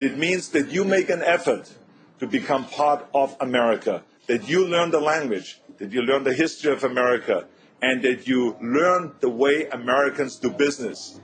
[0.00, 1.72] It means that you make an effort
[2.20, 6.72] to become part of America, that you learn the language, that you learn the history
[6.72, 7.46] of America,
[7.82, 11.18] and that you learn the way Americans do business.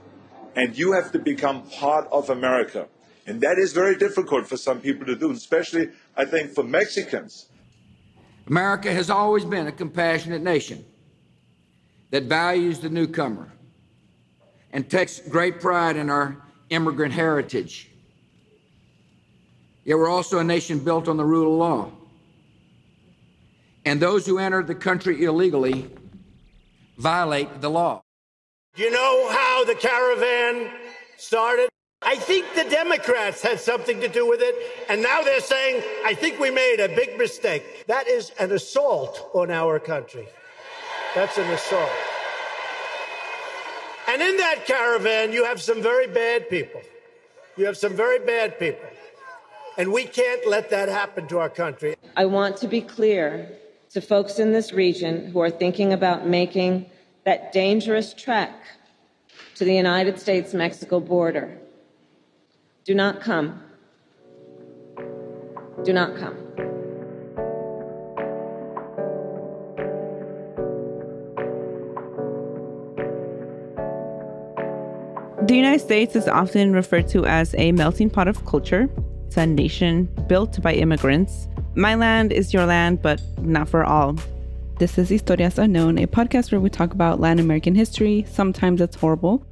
[0.57, 2.87] And you have to become part of America.
[3.25, 7.47] And that is very difficult for some people to do, especially, I think, for Mexicans.
[8.47, 10.83] America has always been a compassionate nation
[12.11, 13.53] that values the newcomer
[14.73, 17.89] and takes great pride in our immigrant heritage.
[19.85, 21.91] Yet we're also a nation built on the rule of law.
[23.85, 25.89] And those who enter the country illegally
[26.97, 28.01] violate the law.
[28.75, 30.71] Do you know how the caravan
[31.17, 31.69] started?
[32.01, 34.55] I think the Democrats had something to do with it.
[34.89, 37.85] And now they're saying, I think we made a big mistake.
[37.87, 40.27] That is an assault on our country.
[41.13, 41.91] That's an assault.
[44.07, 46.81] And in that caravan, you have some very bad people.
[47.55, 48.89] You have some very bad people.
[49.77, 51.95] And we can't let that happen to our country.
[52.15, 53.49] I want to be clear
[53.89, 56.89] to folks in this region who are thinking about making
[57.25, 58.53] that dangerous trek
[59.55, 61.57] to the United States Mexico border.
[62.85, 63.61] Do not come.
[65.83, 66.37] Do not come.
[75.45, 78.89] The United States is often referred to as a melting pot of culture.
[79.25, 81.47] It's a nation built by immigrants.
[81.75, 84.15] My land is your land, but not for all.
[84.77, 88.25] This is Historias Unknown, a podcast where we talk about Latin American history.
[88.29, 89.45] Sometimes it's horrible,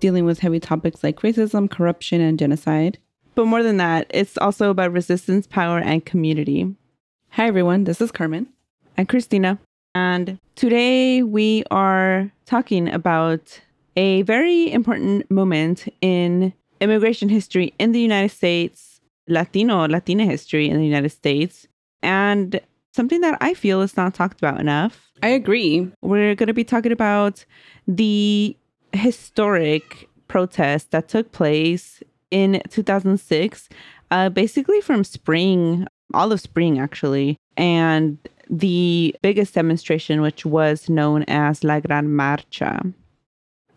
[0.00, 2.98] dealing with heavy topics like racism, corruption, and genocide.
[3.34, 6.74] But more than that, it's also about resistance, power, and community.
[7.30, 7.84] Hi, everyone.
[7.84, 8.48] This is Carmen.
[8.96, 9.58] And Cristina.
[9.94, 13.60] And today we are talking about
[13.96, 18.89] a very important moment in immigration history in the United States,
[19.30, 21.66] Latino, Latina history in the United States,
[22.02, 22.60] and
[22.92, 25.10] something that I feel is not talked about enough.
[25.22, 25.90] I agree.
[26.02, 27.44] We're going to be talking about
[27.86, 28.56] the
[28.92, 33.68] historic protest that took place in 2006,
[34.10, 38.18] uh, basically from spring, all of spring actually, and
[38.48, 42.92] the biggest demonstration, which was known as La Gran Marcha.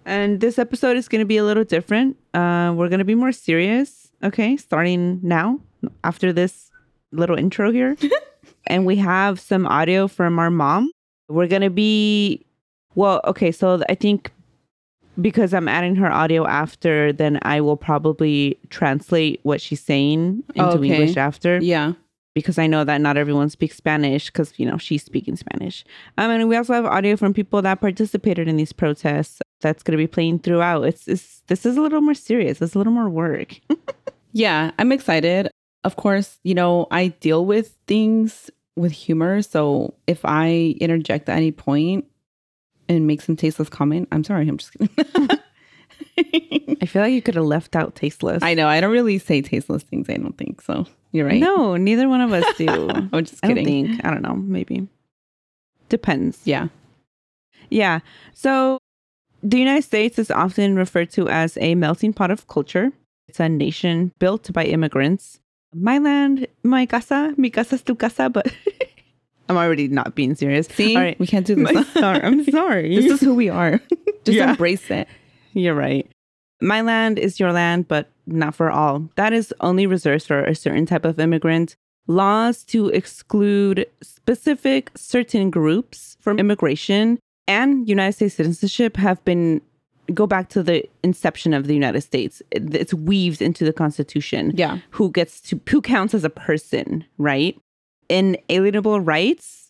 [0.06, 2.18] And this episode is going to be a little different.
[2.34, 5.60] Uh, we're going to be more serious, okay, starting now
[6.04, 6.72] after this
[7.12, 7.96] little intro here.
[8.68, 10.92] and we have some audio from our mom.
[11.30, 12.46] We're going to be,
[12.96, 14.32] well, okay, so I think
[15.22, 20.78] because I'm adding her audio after, then I will probably translate what she's saying into
[20.78, 20.88] Okay.
[20.88, 21.94] English after Yeah.
[22.34, 25.86] because I know that not everyone speaks Spanish because, you know, she's speaking Spanish.
[26.18, 29.92] Um, and we also have audio from people that participated in these protests that's going
[29.92, 30.82] to be playing throughout.
[30.84, 32.60] It's, it's This is a little more serious.
[32.60, 33.60] It's a little more work.
[34.34, 34.72] Yeah.
[34.78, 35.50] I'm excited.
[35.84, 39.42] Of course, you know, I deal with things with humor.
[39.42, 42.06] So if I interject at any point
[42.90, 44.48] and make some tasteless comment, I'm sorry.
[44.48, 44.90] I'm just kidding.
[46.82, 48.44] I feel like you could have left out tasteless.
[48.44, 48.68] I know.
[48.68, 50.10] I don't really say tasteless things.
[50.10, 50.86] I don't think so.
[51.12, 51.40] You're right.
[51.40, 52.68] No, neither one of us do.
[52.90, 53.88] I'm just I don't kidding.
[53.88, 54.06] think.
[54.06, 54.36] I don't know.
[54.36, 54.88] Maybe.
[55.90, 56.40] Depends.
[56.46, 56.68] Yeah.
[57.70, 58.00] Yeah.
[58.34, 58.78] So
[59.44, 62.92] the United States is often referred to as a melting pot of culture.
[63.34, 65.40] It's a nation built by immigrants.
[65.74, 68.46] My land, my casa, mi casa es tu casa, but
[69.50, 70.68] I'm already not being serious.
[70.68, 71.20] See, All right.
[71.20, 71.74] we can't do this.
[71.74, 72.96] My- sorry, I'm sorry.
[72.96, 73.80] this is who we are.
[74.24, 74.52] just Yeah.
[74.52, 75.08] embrace it.
[75.54, 76.06] You're right.
[76.62, 79.10] My land is your land, but not for all.
[79.16, 81.76] That is only reserved for a certain type of immigrant.
[82.06, 87.18] Laws to exclude specific certain groups from immigration
[87.48, 89.60] and United States citizenship have been
[90.14, 92.42] go back to the inception of the United States.
[92.52, 94.52] It's weaved into the Constitution.
[94.56, 94.80] Yeah.
[94.92, 97.58] Who gets to who counts as a person, right?
[98.10, 99.70] Inalienable rights,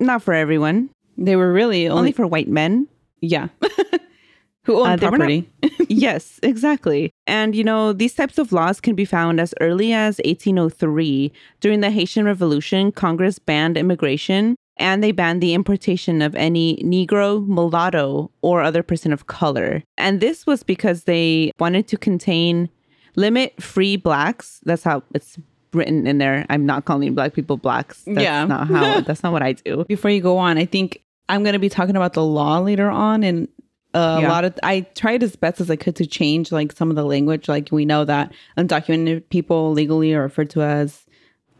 [0.00, 0.90] not for everyone.
[1.16, 2.88] They were really only, Only for white men.
[3.20, 3.48] yeah.
[4.64, 5.50] who own Uh, were not- property.
[5.88, 7.10] yes, exactly.
[7.26, 11.32] And, you know, these types of laws can be found as early as 1803.
[11.60, 17.46] During the Haitian Revolution, Congress banned immigration and they banned the importation of any Negro,
[17.46, 19.82] mulatto, or other person of color.
[19.98, 22.68] And this was because they wanted to contain,
[23.16, 24.60] limit free blacks.
[24.64, 25.38] That's how it's
[25.74, 26.46] written in there.
[26.50, 28.02] I'm not calling black people blacks.
[28.06, 28.44] That's Yeah.
[28.46, 29.84] not how, that's not what I do.
[29.88, 32.90] before you go on, I think I'm going to be talking about the law later
[32.90, 33.22] on.
[33.22, 33.48] And
[33.94, 36.88] uh, a lot of, I tried as best as I could to change like some
[36.90, 37.48] of the language.
[37.48, 41.04] Like we know that undocumented people legally are referred to as,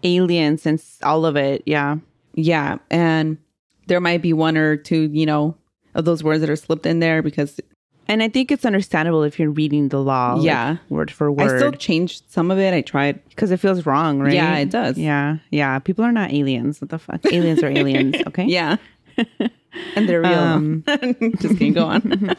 [0.05, 1.63] Aliens and all of it.
[1.67, 1.97] Yeah.
[2.35, 2.79] Yeah.
[2.91, 3.39] And
[3.89, 5.57] there might be one or two, you know,
[5.95, 7.61] of those words that are slipped in there because
[8.09, 10.77] And I think it's understandable if you're reading the law, like, Yeah.
[10.89, 11.53] word for word.
[11.53, 12.75] I still changed some of it.
[12.75, 13.21] I tried.
[13.29, 14.33] because it feels wrong, right?
[14.35, 14.99] Yeah, it does.
[14.99, 15.79] Yeah, yeah.
[15.79, 16.81] People are not aliens.
[16.81, 17.25] What the fuck?
[17.33, 18.17] Aliens are aliens.
[18.27, 18.47] Okay.
[18.47, 18.77] Yeah.
[19.97, 20.33] and they're real.
[20.33, 20.85] Um,
[21.41, 21.75] Just kidding.
[21.75, 22.35] Go on.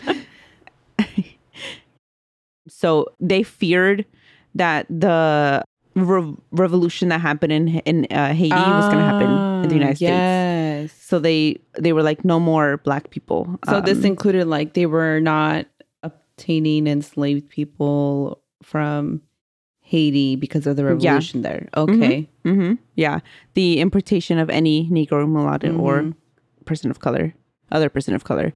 [2.68, 4.06] So they feared
[4.56, 5.64] that the
[5.96, 9.30] re- revolution that happened in in uh, Haiti was going to happen
[9.64, 10.94] in the United States.
[11.08, 13.60] So they they were like, no more black people.
[13.70, 15.66] So this Um, included like they were not
[16.04, 19.22] obtaining enslaved people from
[19.82, 21.68] Haiti because of the revolution there.
[21.78, 22.30] Okay.
[22.46, 23.20] mhm, yeah,
[23.54, 26.14] the importation of any Negro, mulatto, or Mhm.
[26.66, 27.34] person of color,
[27.72, 28.54] other person of color.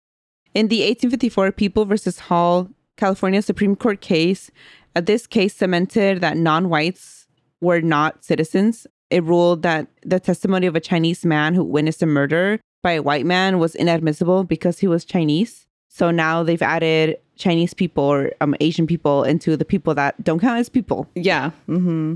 [0.53, 4.49] In the 1854 People versus Hall California Supreme Court case,
[4.95, 7.16] uh, this case cemented that non-whites
[7.61, 8.87] were not citizens.
[9.09, 13.01] It ruled that the testimony of a Chinese man who witnessed a murder by a
[13.01, 15.65] white man was inadmissible because he was Chinese.
[15.87, 20.39] So now they've added Chinese people or um, Asian people into the people that don't
[20.39, 21.09] count as people.
[21.15, 21.51] Yeah.
[21.67, 22.15] Mm-hmm.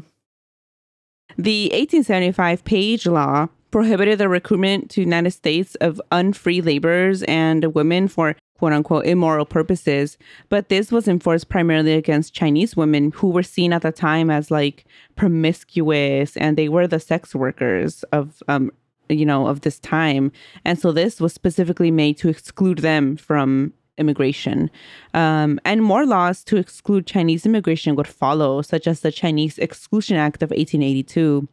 [1.38, 8.08] The 1875 Page Law prohibited the recruitment to United States of unfree laborers and women
[8.08, 10.18] for quote unquote immoral purposes.
[10.50, 14.52] But this was enforced primarily against Chinese women who were seen at the time as
[14.52, 14.86] like
[15.16, 18.72] promiscuous and they were the sex workers of um
[19.10, 20.32] you know of this time.
[20.64, 24.70] And so this was specifically made to exclude them from immigration.
[25.14, 30.18] Um, and more laws to exclude Chinese immigration would follow, such as the Chinese Exclusion
[30.18, 31.48] Act of 1882.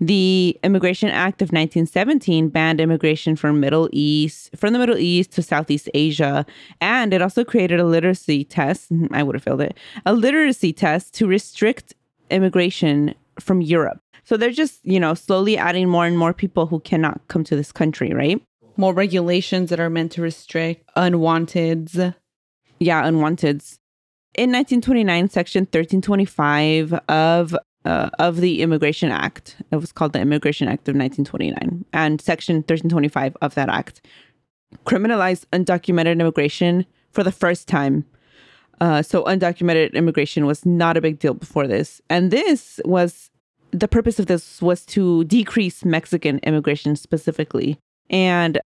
[0.00, 5.42] The Immigration Act of 1917 banned immigration from Middle East, from the Middle East to
[5.42, 6.46] Southeast Asia,
[6.80, 8.92] and it also created a literacy test.
[9.10, 9.76] I would have failed it.
[10.06, 11.94] A literacy test to restrict
[12.30, 14.00] immigration from Europe.
[14.22, 17.56] So they're just, you know, slowly adding more and more people who cannot come to
[17.56, 18.40] this country, right?
[18.76, 21.90] More regulations that are meant to restrict unwanted.
[22.78, 23.78] yeah, unwanteds.
[24.34, 30.68] In 1929, Section 1325 of uh, of the Immigration Act, it was called the Immigration
[30.68, 34.06] Act of 1929, and Section 1325 of that act
[34.84, 38.04] criminalized undocumented immigration for the first time.
[38.80, 43.30] Uh, so undocumented immigration was not a big deal before this, and this was
[43.70, 47.78] the purpose of this was to decrease Mexican immigration specifically.
[48.08, 48.60] And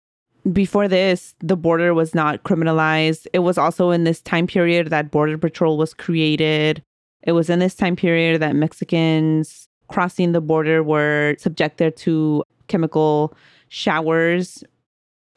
[0.52, 3.26] before this, the border was not criminalized.
[3.32, 6.82] It was also in this time period that Border Patrol was created.
[7.23, 13.35] It was in this time period that Mexicans crossing the border were subjected to chemical
[13.69, 14.62] showers.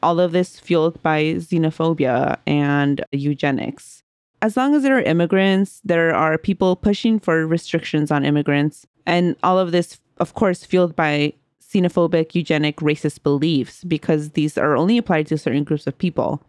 [0.04, 4.04] All of this fueled by xenophobia and eugenics.
[4.42, 8.88] As long as there are immigrants, there are people pushing for restrictions on immigrants.
[9.06, 14.76] And all of this, of course, fueled by xenophobic, eugenic, racist beliefs because these are
[14.76, 16.44] only applied to certain groups of people.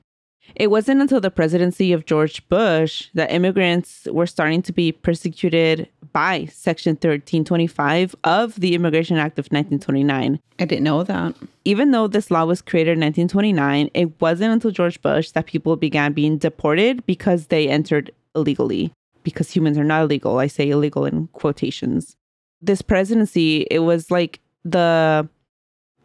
[0.55, 5.89] It wasn't until the presidency of George Bush that immigrants were starting to be persecuted
[6.13, 10.41] by Section 1325 of the Immigration Act of 1929.
[10.59, 11.35] I didn't know that.
[11.65, 15.77] Even though this law was created in 1929, it wasn't until George Bush that people
[15.77, 18.93] began being deported because they entered illegally.
[19.23, 20.39] Because humans are not illegal.
[20.39, 22.17] I say illegal in quotations.
[22.61, 25.29] This presidency, it was like the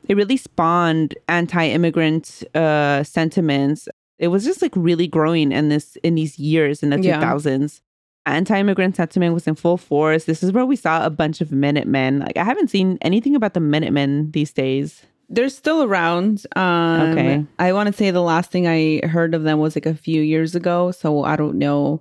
[0.07, 6.16] it really spawned anti-immigrant uh sentiments it was just like really growing in this in
[6.16, 7.22] these years in the Yeah.
[7.22, 7.81] 2000s
[8.25, 12.19] anti-immigrant sentiment was in full force this is where we saw a bunch of minutemen
[12.19, 16.45] like i haven't seen anything about the minutemen these days They're still around.
[16.56, 17.45] Um, Okay.
[17.59, 20.21] I want to say the last thing I heard of them was like a few
[20.24, 20.92] years ago.
[20.92, 22.00] So I don't know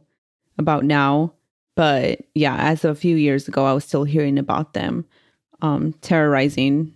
[0.63, 1.33] about now.
[1.75, 5.05] But yeah, as of a few years ago, I was still hearing about them
[5.61, 6.95] um, terrorizing.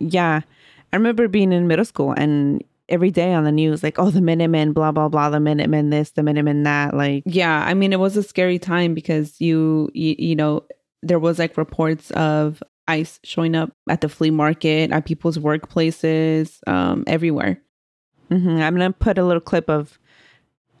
[0.00, 0.40] yeah
[0.92, 4.20] i remember being in middle school and every day on the news like oh the
[4.20, 8.00] minutemen blah blah blah the minutemen this the minutemen that like Yeah, I mean, it
[8.00, 10.64] was a scary time because you, you, you know,
[11.02, 16.58] there was like reports of ICE showing up at the flea market, at people's workplaces,
[16.68, 17.60] um, everywhere.
[18.28, 19.98] hmm I'm gonna put a little clip of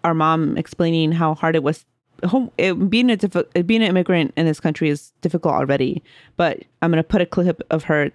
[0.02, 1.84] our mom explaining how hard it was.
[2.24, 6.02] Home, it, being a diffi- being an immigrant in this country is difficult already,
[6.36, 8.10] but I'm gonna put a clip of her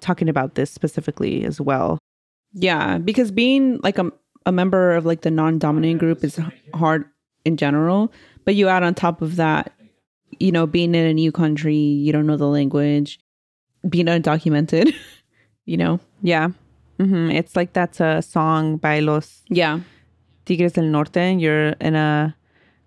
[0.00, 1.98] talking about this specifically as well.
[2.52, 4.10] Yeah, because being like a,
[4.44, 6.38] a member of like the non-dominant group is
[6.74, 7.04] hard
[7.44, 8.12] in general,
[8.44, 9.72] but you add on top of that,
[10.40, 13.18] you know, being in a new country, you don't know the language,
[13.88, 14.94] being undocumented,
[15.64, 16.00] you know.
[16.22, 16.50] Yeah,
[16.98, 19.80] hmm it's like that's a song by Los Yeah.
[20.44, 21.38] Tigres del Norte.
[21.38, 22.35] You're in a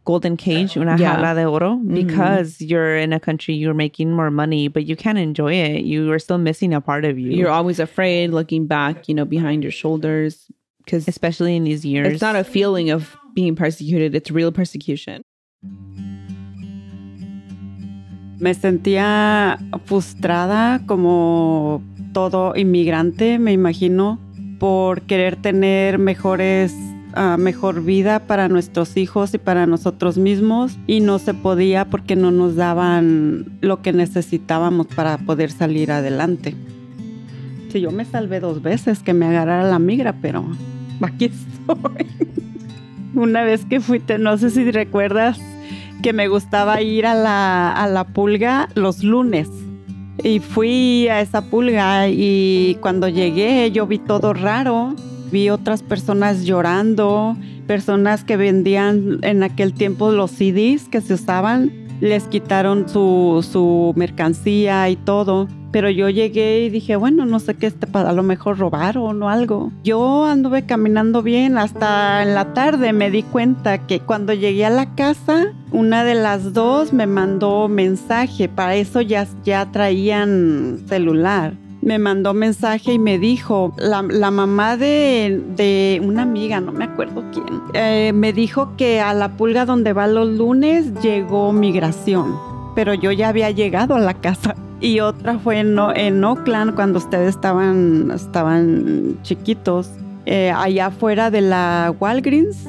[0.09, 1.15] golden cage, una Yeah.
[1.17, 1.93] jaula de oro, Mhm.
[1.93, 5.83] because you're in a country you're making more money, but you can't enjoy it.
[5.85, 7.31] You are still missing a part of you.
[7.31, 10.47] You're always afraid looking back, you know, behind your shoulders
[10.83, 12.07] because especially in these years.
[12.13, 15.21] it's not a feeling of being persecuted, it's real persecution.
[18.39, 24.17] Me sentía frustrada como todo inmigrante, me imagino,
[24.59, 26.73] por querer tener mejores
[27.15, 32.15] uh, mejor vida para nuestros hijos y para nosotros mismos y no se podía porque
[32.15, 36.55] no nos daban lo que necesitábamos para poder salir adelante.
[37.71, 40.45] Sí, yo me salvé dos veces que me agarrara la migra, pero
[41.01, 42.07] aquí estoy.
[43.15, 45.39] Una vez que fui, no sé si recuerdas
[46.01, 49.49] que me gustaba ir a la, a la pulga los lunes.
[50.23, 54.95] Y fui a esa pulga y cuando llegué yo vi todo raro
[55.31, 57.35] vi otras personas llorando,
[57.67, 61.71] personas que vendían en aquel tiempo los CDs que se usaban,
[62.01, 65.47] les quitaron su, su mercancía y todo.
[65.71, 69.29] Pero yo llegué y dije, bueno, no sé qué, este, a lo mejor robaron o
[69.29, 69.71] algo.
[69.83, 74.71] Yo anduve caminando bien hasta en la tarde me di cuenta que cuando llegué a
[74.71, 78.49] la casa, una de las dos me mandó mensaje.
[78.49, 86.01] Para eso ya, ya traían celular me mandó mensaje y me dijo, la, mamá de,
[86.03, 90.07] una amiga, no me acuerdo quién, eh, me dijo que a la pulga donde va
[90.07, 92.35] los lunes llegó migración,
[92.75, 94.55] pero yo ya había llegado a la casa.
[94.81, 99.89] Y otra fue en, en Oakland cuando ustedes estaban, estaban chiquitos,
[100.25, 102.67] eh, allá afuera de la Walgreens,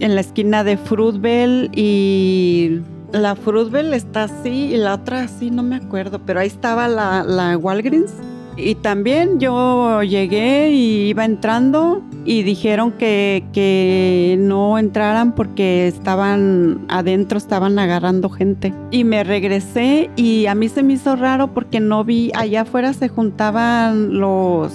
[0.00, 2.80] en la esquina de Fruitvale y
[3.12, 7.22] la Fruitvale está así y la otra así, no me acuerdo, pero ahí estaba la,
[7.22, 8.12] la Walgreens
[8.56, 16.84] y también yo llegué y iba entrando y dijeron que, que, no entraran porque estaban
[16.88, 18.72] adentro, estaban agarrando gente.
[18.90, 22.92] Y me regresé y a mí se me hizo raro porque no vi, allá afuera
[22.92, 24.72] se juntaban los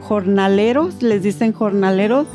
[0.00, 2.26] jornaleros, les dicen jornaleros,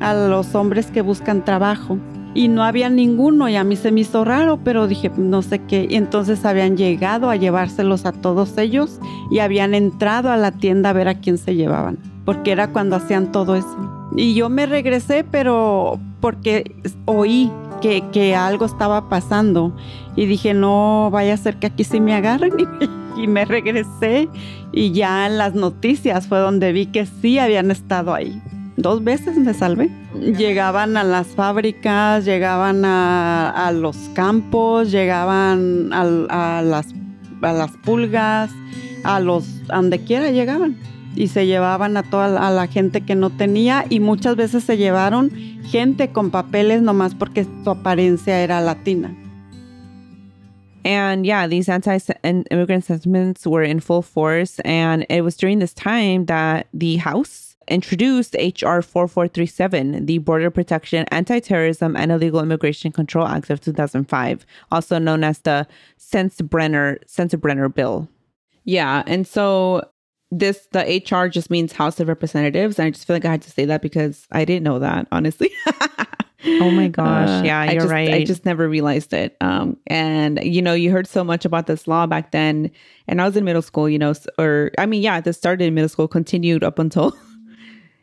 [0.00, 1.98] a los hombres que buscan trabajo
[2.34, 5.60] y no había ninguno y a mí se me hizo raro, pero dije, no sé
[5.60, 5.86] qué.
[5.92, 8.98] Entonces habían llegado a llevárselos a todos ellos
[9.30, 12.96] y habían entrado a la tienda a ver a quién se llevaban, porque era cuando
[12.96, 14.10] hacían todo eso.
[14.16, 16.74] Y yo me regresé, pero porque
[17.04, 17.50] oí
[17.80, 19.72] que, que algo estaba pasando
[20.16, 22.52] y dije, no vaya a ser que aquí sí me agarren.
[23.16, 24.28] Y me regresé
[24.72, 28.42] y ya en las noticias fue donde vi que sí habían estado ahí
[28.76, 29.90] dos veces me salvé.
[30.14, 36.86] Llegaban a las fábricas, llegaban a, los campos, llegaban a, las,
[37.42, 38.50] a las pulgas,
[39.04, 40.76] a los, donde quiera llegaban.
[41.16, 44.76] Y se llevaban a toda a la gente que no tenía y muchas veces se
[44.76, 45.30] llevaron
[45.64, 49.14] gente con papeles nomás porque su apariencia era latina.
[50.84, 54.60] And yeah, these anti immigrant sentiments were in full force.
[54.64, 58.82] And it was during this time that the House introduced H.R.
[58.82, 65.24] 4437, the Border Protection, Anti Terrorism, and Illegal Immigration Control Act of 2005, also known
[65.24, 65.66] as the
[65.98, 68.08] Sensenbrenner, Sensenbrenner Bill.
[68.64, 69.02] Yeah.
[69.06, 69.82] And so
[70.30, 72.78] this, the HR just means House of Representatives.
[72.78, 75.06] And I just feel like I had to say that because I didn't know that,
[75.12, 75.50] honestly.
[76.46, 77.28] oh my gosh.
[77.28, 78.10] Uh, yeah, you're I just, right.
[78.10, 79.36] I just never realized it.
[79.40, 82.70] Um, and, you know, you heard so much about this law back then.
[83.06, 85.74] And I was in middle school, you know, or I mean, yeah, this started in
[85.74, 87.16] middle school, continued up until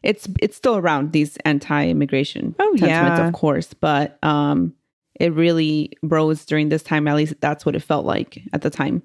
[0.03, 4.73] it's it's still around these anti-immigration oh sentiments, yeah of course, but um,
[5.19, 7.07] it really rose during this time.
[7.07, 9.03] At least that's what it felt like at the time.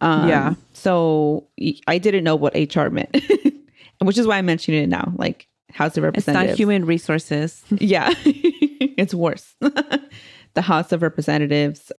[0.00, 0.54] Um, yeah.
[0.72, 1.48] So
[1.86, 3.16] I didn't know what HR meant,
[4.00, 5.12] which is why I'm mentioning it now.
[5.16, 6.52] Like House of Representatives.
[6.52, 7.64] It's not human resources.
[7.70, 9.54] yeah, it's worse.
[9.60, 11.90] the House of Representatives,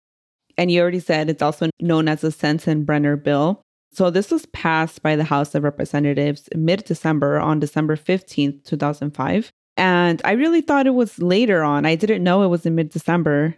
[0.58, 3.62] and you already said it's also known as the Sensenbrenner Bill.
[3.92, 9.52] So this was passed by the House of Representatives mid December on December 15th, 2005.
[9.76, 11.86] And I really thought it was later on.
[11.86, 13.56] I didn't know it was in mid December.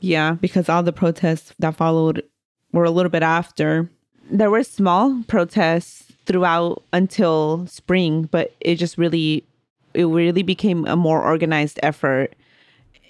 [0.00, 0.32] Yeah.
[0.32, 2.22] Because all the protests that followed
[2.72, 3.90] were a little bit after.
[4.30, 9.44] There were small protests throughout until spring, but it just really
[9.94, 12.34] it really became a more organized effort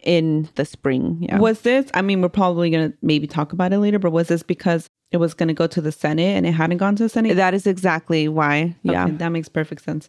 [0.03, 1.19] in the spring.
[1.21, 1.39] Yeah.
[1.39, 4.29] Was this I mean we're probably going to maybe talk about it later, but was
[4.29, 7.03] this because it was going to go to the Senate and it hadn't gone to
[7.05, 7.37] the Senate.
[7.37, 8.77] That is exactly why.
[8.83, 9.05] Yeah.
[9.05, 10.09] Okay, that makes perfect sense.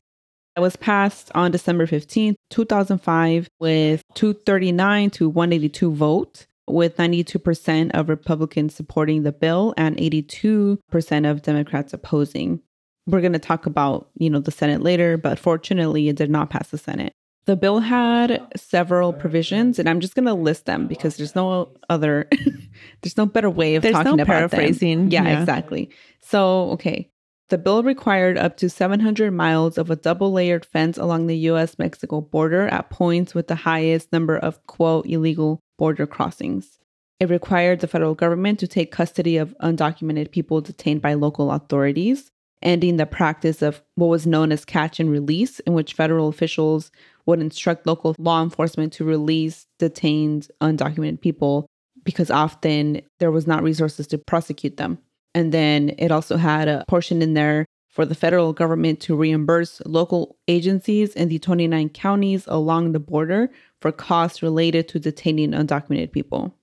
[0.56, 8.08] It was passed on December 15th, 2005, with 239 to 182 vote, with 92% of
[8.08, 12.62] Republicans supporting the bill and 82% of Democrats opposing.
[13.08, 16.50] We're going to talk about, you know, the Senate later, but fortunately it did not
[16.50, 17.14] pass the Senate.
[17.46, 21.72] The bill had several provisions, and I'm just going to list them because there's no
[21.90, 22.30] other,
[23.02, 25.12] there's no better way of there's talking no about paraphrasing.
[25.12, 25.90] Yeah, yeah, exactly.
[26.22, 27.10] So, okay.
[27.50, 31.78] The bill required up to 700 miles of a double layered fence along the US
[31.78, 36.80] Mexico border at points with the highest number of, quote, illegal border crossings.
[37.20, 42.32] It required the federal government to take custody of undocumented people detained by local authorities,
[42.62, 46.92] ending the practice of what was known as catch and release, in which federal officials
[47.26, 51.68] would instruct local law enforcement to release detained undocumented people
[52.04, 54.98] because often there was not resources to prosecute them.
[55.34, 59.82] And then it also had a portion in there for the federal government to reimburse
[59.86, 63.50] local agencies in the 29 counties along the border
[63.82, 66.56] for costs related to detaining undocumented people.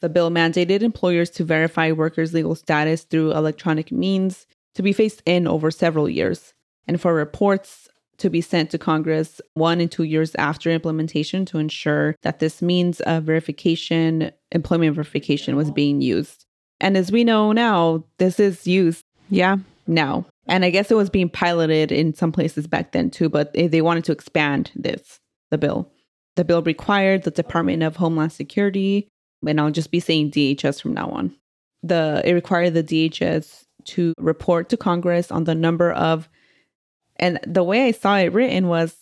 [0.00, 5.22] The bill mandated employers to verify workers' legal status through electronic means to be phased
[5.24, 6.52] in over several years,
[6.86, 11.58] and for reports to be sent to Congress one and two years after implementation to
[11.58, 16.44] ensure that this means of verification, employment verification, was being used.
[16.80, 19.56] And as we know now, this is used Yeah.
[19.86, 20.26] now.
[20.46, 23.66] And I guess it was being piloted in some places back then too, but they
[23.66, 25.18] they wanted to expand this,
[25.50, 25.90] the bill.
[26.36, 29.08] The bill required the Department of Homeland Security,
[29.46, 31.34] and I'll just be saying DHS from now on.
[31.82, 36.28] The it required the DHS to report to Congress on the number of
[37.18, 38.94] and the way I saw it written was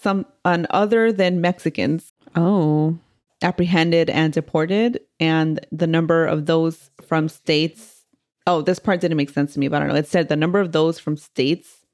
[0.00, 2.98] some on other than Mexicans Oh.
[3.42, 8.04] apprehended and deported and the number of those from states
[8.46, 9.94] oh this part didn't make sense to me but i don't know.
[9.94, 11.86] It said the number of those from states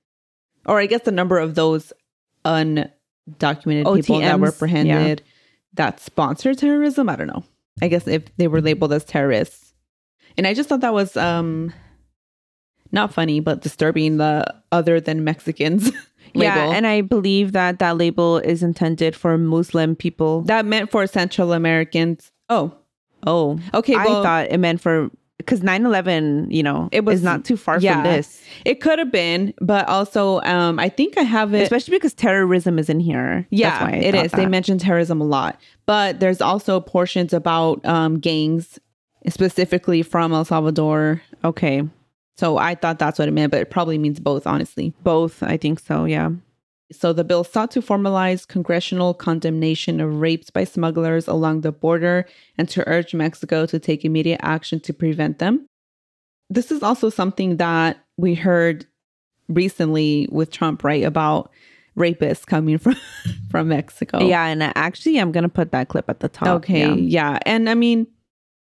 [0.67, 1.93] or i guess the number of those
[2.45, 5.23] undocumented people that were OTMs, apprehended
[5.75, 7.09] that sponsor terrorism?
[7.09, 7.45] I don't know.
[7.83, 9.73] I guess if they were labeled as terrorists.
[10.37, 11.73] And i just thought that was um
[12.93, 15.91] not funny but disturbing the other than mexicans
[16.33, 20.43] Yeah, and I believe that that label is intended for Muslim people.
[20.43, 22.73] that meant for central americans oh
[23.27, 27.23] oh, Okay, I well- thought it meant for because 9-11, you know, It was- is
[27.25, 27.95] not too far yeah.
[27.95, 28.43] from this.
[28.67, 31.63] It could have been, but also um I think I have it.
[31.63, 33.47] Especially because terrorism is in here.
[33.51, 34.13] yeah, That's why I it.
[34.33, 34.51] They that.
[34.51, 38.79] mention terrorism a lot, but there's also portions about um gangs,
[39.29, 41.23] specifically from El Salvador.
[41.45, 41.83] okay.
[42.41, 44.95] So I thought that's what it meant, but it probably means both, honestly.
[45.03, 46.07] Both, I think so.
[46.07, 46.31] Yeah.
[46.91, 52.25] So the bill sought to formalize congressional condemnation of rapes by smugglers along the border
[52.57, 55.67] and to urge Mexico to take immediate action to prevent them.
[56.49, 58.87] This is also something that we heard
[59.51, 61.05] recently with Trump, right?
[61.05, 61.51] About
[61.95, 62.97] rapists coming from
[63.51, 64.27] from Mexico.
[64.27, 66.49] Yeah, and actually, I'm gonna put that clip at the top.
[66.49, 66.89] Okay.
[66.89, 66.95] Yeah.
[66.95, 67.39] Yeah.
[67.45, 68.07] And I mean,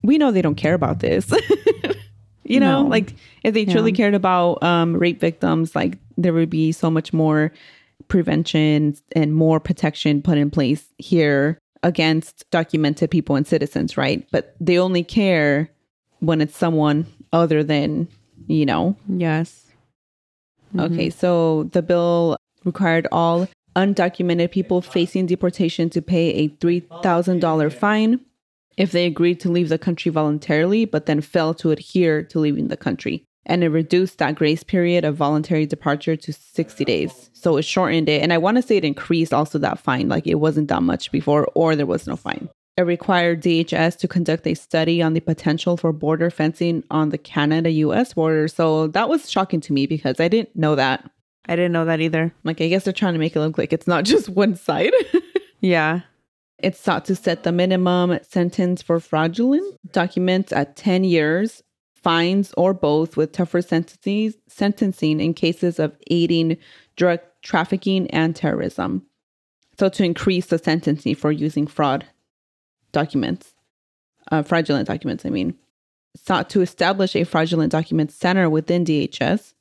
[0.04, 1.32] we know they don't care about this.
[2.54, 2.88] you know, No.
[2.88, 3.96] like if they truly Yeah.
[3.96, 7.52] cared about um, rape victims, like there would be so much more
[8.08, 14.26] prevention and more protection put in place here against documented people and citizens, right?
[14.30, 15.68] But they only care
[16.20, 18.08] when it's someone other than,
[18.46, 19.60] you know, Yes.
[20.78, 28.20] Okay, so the bill required all undocumented people facing deportation to pay a $3,000 fine
[28.76, 32.68] if they agreed to leave the country voluntarily, but then failed to adhere to leaving
[32.68, 33.24] the country.
[33.46, 37.30] And it reduced that grace period of voluntary departure to 60 days.
[37.34, 38.22] So it shortened it.
[38.22, 40.08] And I want to say it increased also that fine.
[40.08, 42.48] Like it wasn't that much before, or there was no fine.
[42.76, 47.18] It required DHS to conduct a study on the potential for border fencing on the
[47.18, 48.48] Canada US border.
[48.48, 51.08] So that was shocking to me because I didn't know that.
[51.46, 52.32] I didn't know that either.
[52.42, 54.92] Like, I guess they're trying to make it look like it's not just one side.
[55.60, 56.00] Yeah.
[56.64, 61.62] It sought to set the minimum sentence for fraudulent documents at 10 years,
[61.94, 66.56] fines, or both, with tougher sentences, sentencing in cases of aiding
[66.96, 69.04] drug trafficking and terrorism.
[69.78, 72.06] So, to increase the sentencing for using fraud
[72.92, 73.52] documents,
[74.32, 75.58] uh, fraudulent documents, I mean,
[76.16, 79.52] sought to establish a fraudulent document center within DHS.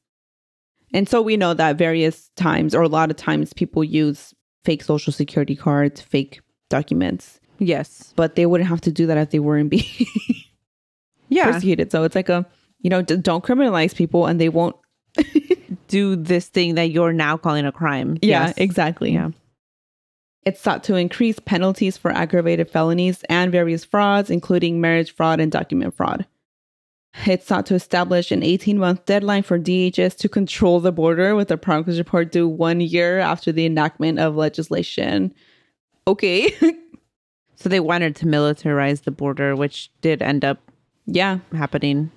[0.93, 4.83] And so we know that various times, or a lot of times, people use fake
[4.83, 6.39] social security cards, fake
[6.77, 8.13] documents, Yes.
[8.15, 9.85] but they wouldn't have to do that if they weren't being
[11.29, 11.45] Yeah.
[11.51, 11.91] persecuted.
[11.91, 12.45] So it's like a,
[12.81, 14.75] you know, d- don't criminalize people and they won't.
[15.87, 18.17] Do this thing that you're now calling a crime.
[18.23, 18.53] Yeah, Yes.
[18.57, 19.11] exactly.
[19.13, 19.29] Yeah.
[20.43, 25.51] It sought to increase penalties for aggravated felonies and various frauds, including marriage fraud and
[25.51, 26.25] document fraud.
[27.27, 31.51] It sought to establish an 18 month deadline for DHS to control the border with
[31.51, 35.31] a progress report due one year after the enactment of legislation.
[36.07, 36.53] Okay.
[37.55, 40.59] So they wanted to militarize the border, which did end up
[41.05, 41.39] yeah.
[41.53, 42.11] happening.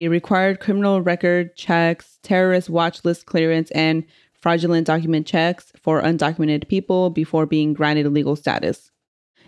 [0.00, 6.68] It required criminal record checks, terrorist watch list clearance, and fraudulent document checks for undocumented
[6.68, 8.90] people before being granted legal status.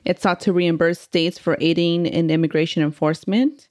[0.07, 3.69] It sought to reimburse states for aiding in immigration enforcement,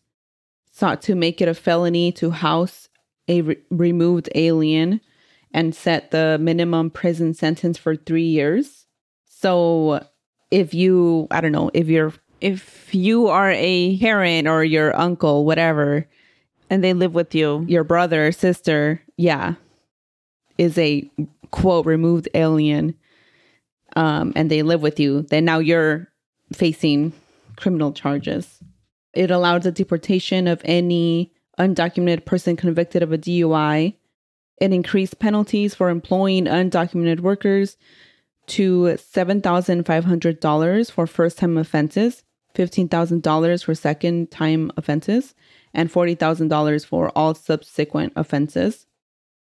[0.72, 2.88] sought to make it a felony to house
[3.28, 5.02] a re- removed alien
[5.54, 8.81] and set the minimum prison sentence for three years.
[9.42, 10.06] So
[10.52, 15.46] if you, I don't know, if you're If you are a parent or your uncle,
[15.46, 16.08] whatever,
[16.70, 19.56] and they live with you, your brother or sister, yeah,
[20.58, 21.10] is a
[21.52, 22.96] quote removed alien,
[23.96, 26.08] um, and they live with you, then now you're
[26.52, 27.14] facing
[27.58, 28.60] criminal charges.
[29.14, 33.94] It allowed the deportation of any undocumented person convicted of a DUI.
[34.58, 37.78] It increased penalties for employing undocumented workers
[38.52, 45.34] to $7,500 for first time offenses, $15,000 for second time offenses,
[45.74, 48.86] and $40,000 for all subsequent offenses.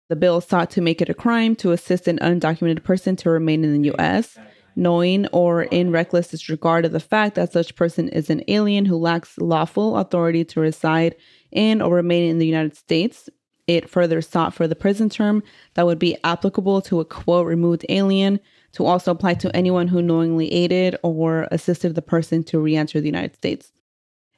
[0.10, 3.64] The bill sought to make it a crime to assist an undocumented person to remain
[3.64, 4.38] in the U.S.,
[4.76, 8.98] knowing or in reckless disregard of the fact that such person is an alien who
[8.98, 11.16] lacks lawful authority to reside
[11.52, 13.30] in or remain in the United States.
[13.66, 15.42] It further sought for the prison term
[15.74, 18.40] that would be applicable to a quote removed alien
[18.74, 23.00] to also apply to anyone who knowingly aided or assisted the person to re enter
[23.00, 23.72] the United States.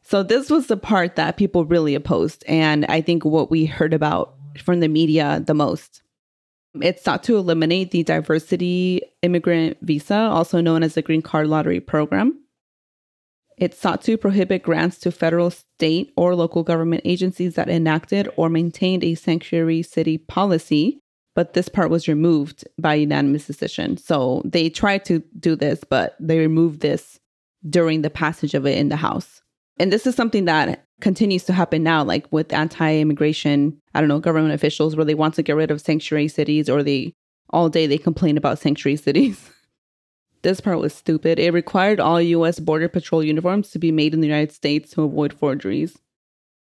[0.04, 2.44] So, this was the part that people really opposed.
[2.48, 6.02] And I think what we heard about from the media the most.
[6.82, 11.80] It sought to eliminate the diversity immigrant visa, also known as the Green Card Lottery
[11.80, 12.40] Program.
[13.58, 18.50] It sought to prohibit grants to federal, state, or local government agencies that enacted or
[18.50, 21.00] maintained a sanctuary city policy,
[21.36, 23.98] but this part was removed by unanimous decision.
[23.98, 27.20] So they tried to do this, but they removed this
[27.70, 29.42] during the passage of it in the House.
[29.78, 34.08] And this is something that continues to happen now, like with anti immigration, I don't
[34.08, 37.14] know, government officials where they want to get rid of sanctuary cities or they
[37.50, 39.50] all day they complain about sanctuary cities.
[40.42, 41.38] this part was stupid.
[41.38, 45.04] It required all US Border Patrol uniforms to be made in the United States to
[45.04, 45.98] avoid forgeries.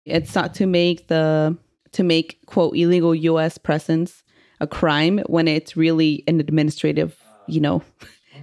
[0.06, 1.58] It sought to make the
[1.94, 4.24] to make quote illegal US presence
[4.62, 7.82] a crime when it's really an administrative, you know,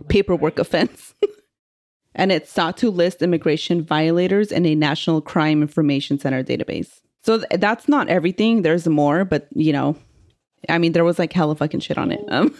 [0.08, 1.14] paperwork offense.
[2.14, 7.00] and it sought to list immigration violators in a national crime information center database.
[7.22, 8.62] So th- that's not everything.
[8.62, 9.96] There's more, but you know,
[10.68, 12.20] I mean, there was like hella fucking shit on it.
[12.28, 12.54] Um,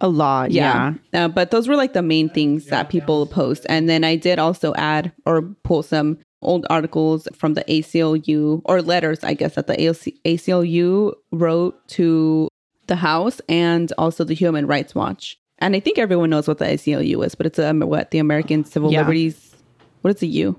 [0.00, 0.50] a lot.
[0.50, 0.94] Yeah.
[1.12, 3.66] Uh, but those were like the main things that people post.
[3.68, 8.80] And then I did also add or pull some old articles from the ACLU or
[8.80, 12.48] letters, I guess, that the ACLU wrote to
[12.90, 15.38] the House and also the Human Rights Watch.
[15.58, 18.64] And I think everyone knows what the ACLU is, but it's um, what the American
[18.64, 19.00] Civil Yeah.
[19.00, 19.54] Liberties.
[20.02, 20.58] What is the U?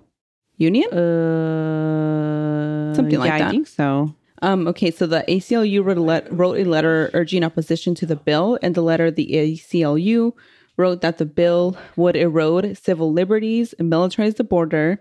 [0.57, 0.91] Union?
[0.93, 3.47] Uh, Something like yeah, that.
[3.47, 4.15] I think so.
[4.43, 8.15] Um, okay, so the ACLU wrote a, let- wrote a letter urging opposition to the
[8.15, 8.55] bill.
[8.63, 10.33] In the letter, the ACLU
[10.77, 14.99] wrote that the bill would erode civil liberties, militarize the border,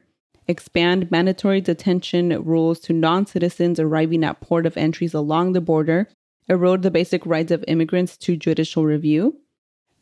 [0.48, 6.08] expand mandatory detention rules to non citizens arriving at port of entries along the border,
[6.50, 9.38] erode the basic rights of immigrants to judicial review,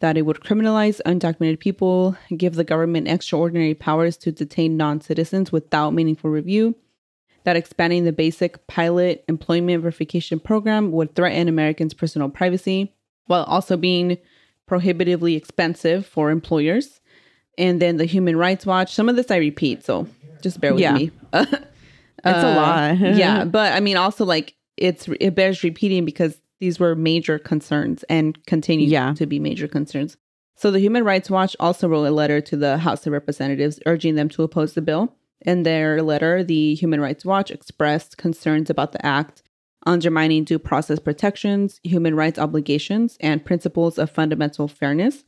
[0.01, 5.53] that it would criminalize undocumented people, give the government extraordinary powers to detain non citizens
[5.53, 6.75] without meaningful review,
[7.45, 12.93] that expanding the basic pilot employment verification program would threaten Americans' personal privacy
[13.27, 14.19] while also being
[14.67, 17.01] prohibitively expensive for employers.
[17.59, 20.07] And then the Human Rights Watch, some of this I repeat, so
[20.43, 20.95] just bear with Yeah.
[20.95, 21.11] me.
[22.25, 22.99] It's a uh, lot.
[23.01, 28.03] yeah, but I mean, also like it's it bears repeating because these were major concerns
[28.05, 29.15] and continue Yeah.
[29.15, 30.17] to be major concerns.
[30.57, 34.17] So the Human Rights Watch also wrote a letter to the House of Representatives urging
[34.17, 35.15] them to oppose the bill.
[35.43, 39.43] In their letter, the Human Rights Watch expressed concerns about the act
[39.87, 45.25] undermining due process protections, human rights obligations, and principles of fundamental fairness.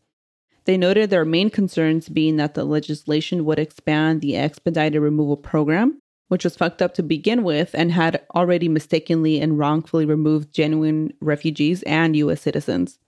[0.64, 6.00] They noted their main concerns being that the legislation would expand the expedited removal program,
[6.30, 11.12] which was fucked up to begin with and had already mistakenly and wrongfully removed genuine
[11.20, 13.00] refugees and US citizens.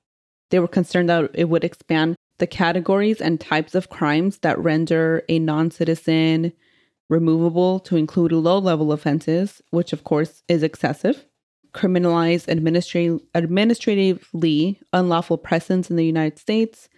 [0.50, 5.22] They were concerned that it would expand the categories and types of crimes that render
[5.28, 6.52] a non citizen
[7.08, 11.24] removable to include low level offenses, which of course is excessive,
[11.72, 16.88] criminalize administra- administratively unlawful presence in the United States,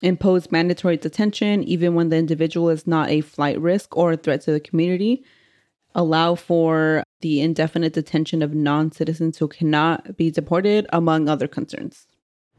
[0.00, 4.42] impose mandatory detention even when the individual is not a flight risk or a threat
[4.42, 5.24] to the community,
[5.94, 12.06] allow for the indefinite detention of non citizens who cannot be deported, among other concerns.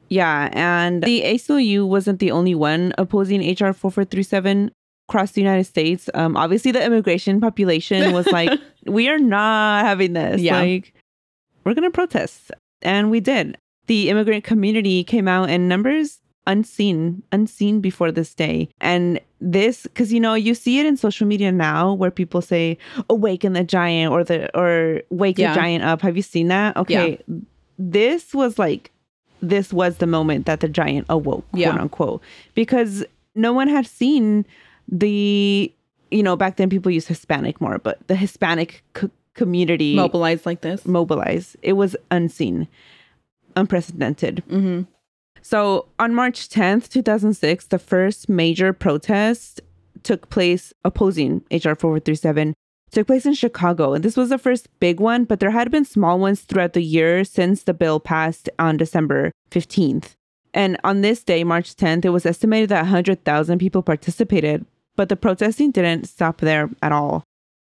[0.09, 4.71] Yeah, and the ACLU wasn't the only one opposing HR 4437
[5.07, 6.09] across the United States.
[6.13, 10.41] Um, obviously, the immigration population was like, we are not having this.
[10.41, 10.59] Yeah.
[10.59, 10.93] Like,
[11.63, 12.51] we're going to protest.
[12.81, 13.57] And we did.
[13.87, 18.69] The immigrant community came out in numbers unseen, unseen before this day.
[18.79, 22.77] And this because you know you see it in social media now where people say
[23.09, 25.53] awaken the giant or the or wake Yeah.
[25.53, 27.19] the giant up have you seen that okay
[27.79, 28.91] this was like
[29.41, 32.21] this was the moment that the giant awoke quote unquote
[32.53, 34.45] because no one had seen
[34.87, 35.71] the
[36.11, 40.61] you know back then people used hispanic more but the hispanic co- community Mobilized like
[40.61, 40.85] this.
[40.85, 41.55] mobilize.
[41.63, 42.67] It was unseen,
[43.55, 44.43] unprecedented.
[44.49, 44.81] Mm-hmm.
[45.41, 49.61] So on March 10th, 2006, the first major protest
[50.03, 52.53] took place opposing HR 4437
[52.91, 53.93] took place in Chicago.
[53.93, 56.83] And this was the first big one, but there had been small ones throughout the
[56.83, 60.15] year since the bill passed on December 15th.
[60.53, 64.65] And on this day, March 10th, it was estimated that 100,000 people participated,
[64.97, 67.23] but the protesting didn't stop there at all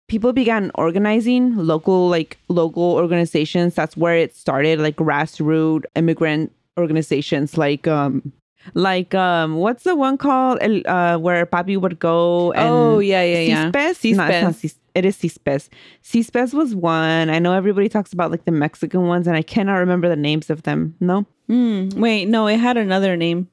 [0.07, 7.57] people began organizing local like local organizations that's where it started like grassroots immigrant organizations
[7.57, 8.31] like um
[8.73, 13.39] like um what's the one called uh where papi would go and Oh, yeah, yeah,
[13.39, 13.71] yeah.
[13.71, 14.15] CISPES?
[14.17, 14.75] No, CISPES.
[14.95, 15.69] It is CISPES.
[16.03, 17.29] CISPES was one.
[17.29, 20.49] I know everybody talks about like the Mexican ones, and I cannot remember the names
[20.49, 20.95] of them.
[21.01, 21.89] No, Hmm.
[21.95, 23.49] Wait, no, it had another name.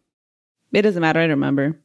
[0.72, 1.18] It doesn't matter.
[1.20, 1.76] I don't remember.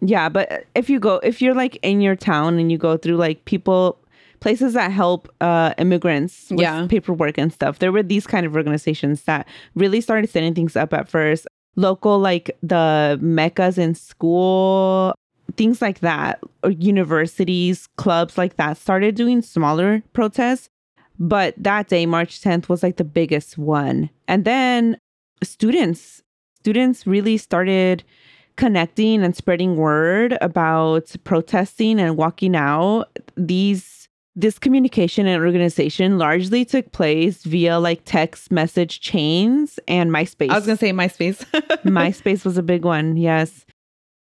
[0.00, 3.16] Yeah, but if you go, if you're like in your town and you go through
[3.16, 3.98] like people,
[4.40, 6.86] places that help uh, immigrants with Yeah.
[6.88, 10.92] paperwork and stuff, there were these kind of organizations that really started setting things up
[10.92, 11.46] at first.
[11.76, 15.14] Local, like the MEChAs in school,
[15.56, 20.68] things like that, or universities, clubs like that started doing smaller protests.
[21.18, 24.10] But that day, March 10th, was like the biggest one.
[24.28, 24.98] And then
[25.42, 26.22] students,
[26.58, 28.04] students really started
[28.56, 33.84] connecting and spreading word about protesting and walking out these
[34.38, 40.56] this communication and organization largely took place via like text message chains and myspace I
[40.56, 41.44] was gonna say MySpace.
[41.84, 43.64] myspace was a big one yes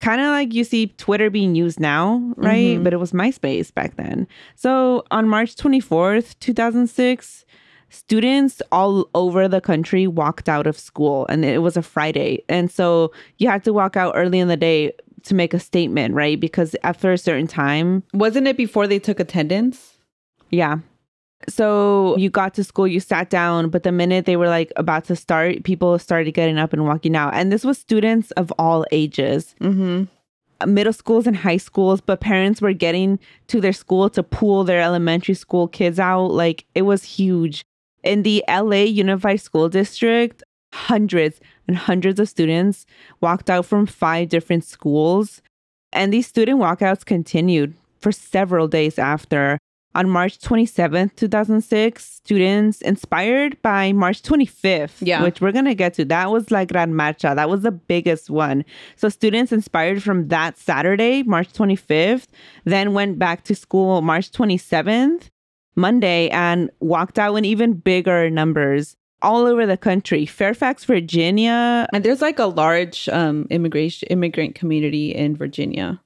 [0.01, 2.85] kind of like you see twitter being used now right Mhm.
[2.85, 7.45] but it was myspace back then so on march 24th 2006
[7.89, 12.71] students all over the country walked out of school and it was a friday and
[12.71, 14.93] so you had to walk out early in the day
[15.23, 19.19] to make a statement right because after a certain time Wasn't it before they took
[19.19, 19.96] attendance?
[20.51, 20.79] Yeah.
[21.49, 25.05] So you got to school, you sat down, but the minute they were like about
[25.05, 27.35] to start, people started getting up and walking out.
[27.35, 30.05] And this was students of all ages, Mm-hmm.
[30.73, 34.81] middle schools and high schools, but parents were getting to their school to pull their
[34.81, 36.29] elementary school kids out.
[36.29, 37.65] Like it was huge.
[38.03, 42.87] In the LA Unified School District, hundreds and hundreds of students
[43.21, 45.43] walked out from five different schools.
[45.93, 49.59] And these student walkouts continued for several days after.
[49.97, 55.23] On March 27th, 2006, students inspired by March 25th, Yeah.
[55.23, 57.35] which we're going to get to, that was like Gran Marcha.
[57.35, 58.63] That was the biggest one.
[58.97, 62.27] So students inspired from that Saturday, March 25th,
[62.67, 65.31] then went back to school March 27th,
[65.77, 70.27] Monday, and walked out in even bigger numbers all over the country.
[70.27, 71.87] Fairfax, Virginia.
[71.95, 76.03] And there's like a large um immigration immigrant community in Virginia.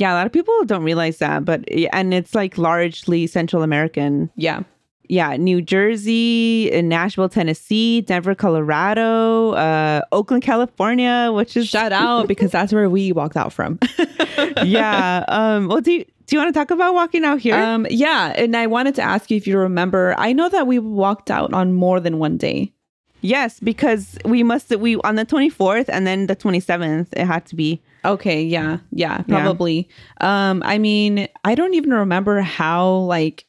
[0.00, 4.30] Yeah, a lot of people don't realize that, but and it's like largely Central American.
[4.34, 4.62] Yeah.
[5.10, 12.52] Yeah, New Jersey, Nashville, Tennessee, Denver, Colorado, uh, Oakland, California, which is Shout out because
[12.52, 13.78] that's where we walked out from.
[14.64, 15.24] yeah.
[15.28, 15.68] Um.
[15.68, 17.56] Well, do you, do you want to talk about walking out here?
[17.56, 20.14] um yeah, and I wanted to ask you if you remember.
[20.16, 22.72] I know that we walked out on more than one day.
[23.20, 27.12] yes, because we must we on the twenty fourth and then the twenty seventh.
[27.16, 27.80] It had to be.
[28.04, 29.88] Okay, yeah, yeah, probably.
[30.20, 33.46] Um, I mean, I don't even remember how like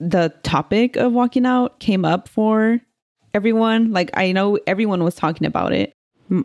[0.00, 2.80] the topic of walking out came up for
[3.32, 3.92] everyone.
[3.92, 5.94] Like, I know everyone was talking about it.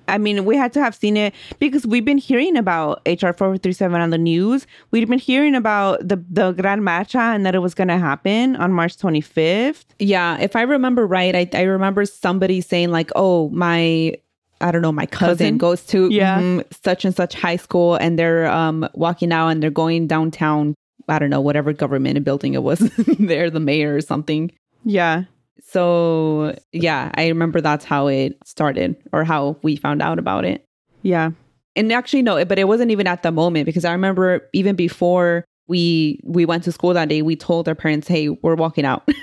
[0.08, 3.58] I mean, we had to have seen it because we've been hearing about HR four
[3.58, 4.68] three seven on the news.
[4.92, 8.58] We've been hearing about the the Gran Marcha and that it was going to happen
[8.58, 9.86] on March twenty fifth.
[9.98, 14.16] Yeah, if I remember right, I, I remember somebody saying like, "Oh, my,
[14.62, 15.58] I don't know, my cousin, Cousin?
[15.58, 16.40] goes to Yeah.
[16.42, 20.76] mhm, such and such high school, and they're um walking out and they're going downtown.
[21.08, 22.80] I don't know, whatever government building it was.
[23.20, 24.52] they're the mayor or something.
[24.86, 25.24] Yeah.
[25.64, 30.66] So yeah, I remember that's how it started or how we found out about it.
[31.04, 31.32] Yeah.
[31.76, 35.46] And actually, no, but it wasn't even at the moment because I remember even before
[35.68, 39.08] we we went to school that day, we told our parents, "Hey, we're walking out."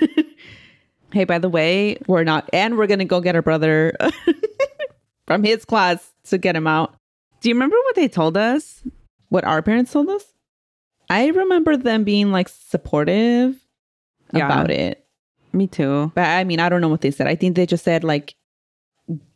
[1.13, 3.95] Hey, by the way, we're not and we're gonna go get our brother
[5.27, 6.95] from his class to get him out
[7.41, 8.81] do you remember what they told us?
[9.29, 10.23] what our parents told us
[11.09, 13.55] i remember them being like supportive
[14.33, 14.45] Yeah.
[14.45, 15.05] about it
[15.53, 16.11] Me too.
[16.15, 18.35] but i mean i don't know what they said i think they just said like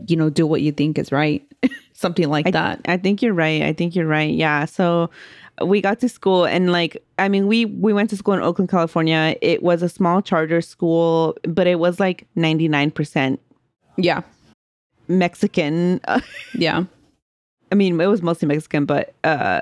[0.06, 1.48] you know, do what you think is right.
[1.94, 2.82] Something like I, that.
[2.90, 3.62] I think you're right.
[3.62, 4.34] I think you're right.
[4.34, 4.66] Yeah.
[4.66, 5.10] So
[5.64, 8.70] we got to school and like I mean we we went to school in Oakland,
[8.70, 9.38] California.
[9.42, 13.38] It was a small charter school, but it was like 99%
[13.96, 14.24] Yeah.
[15.08, 16.02] Mexican.
[16.56, 16.84] Yeah.
[17.72, 19.62] I mean, it was mostly Mexican, but uh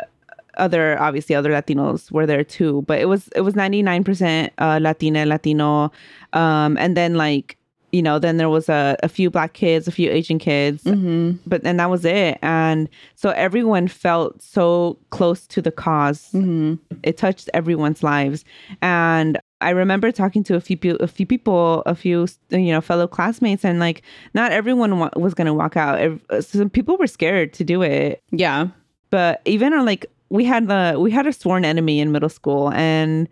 [0.58, 5.26] other obviously other Latinos were there too, but it was it was 99% uh Latina,
[5.26, 5.92] Latino
[6.34, 7.56] um and then like
[7.92, 11.38] you know, then there was a, a few black kids, a few Asian kids, Mm-hmm.
[11.48, 12.38] but then that was it.
[12.44, 16.76] And so everyone felt so close to the because Mm-hmm.
[17.02, 18.46] It touched everyone's lives.
[18.84, 22.82] And I remember talking to a few people, a few people, a few you know
[22.82, 24.02] fellow classmates, and like
[24.34, 26.20] not everyone wa- was gonna walk out.
[26.42, 28.68] Some people were scared to do it, Yeah.
[29.10, 32.72] but even on like we had the we had a sworn enemy in middle school,
[32.72, 33.28] and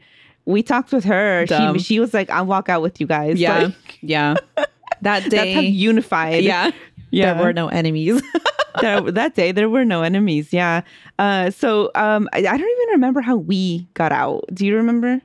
[0.46, 1.46] we talked with her.
[1.46, 1.78] Dumb.
[1.78, 3.60] She she was like, "I'll walk out with you guys." Yeah.
[3.66, 4.36] Like, yeah.
[5.02, 5.68] That that's how day.
[5.68, 6.44] unified.
[6.44, 6.72] yeah.
[7.12, 7.34] Yeah.
[7.36, 8.22] There were no enemies.
[8.82, 10.82] that, that day there were no enemies yeah
[11.18, 15.20] uh so um I, I don't even remember how we got out do you remember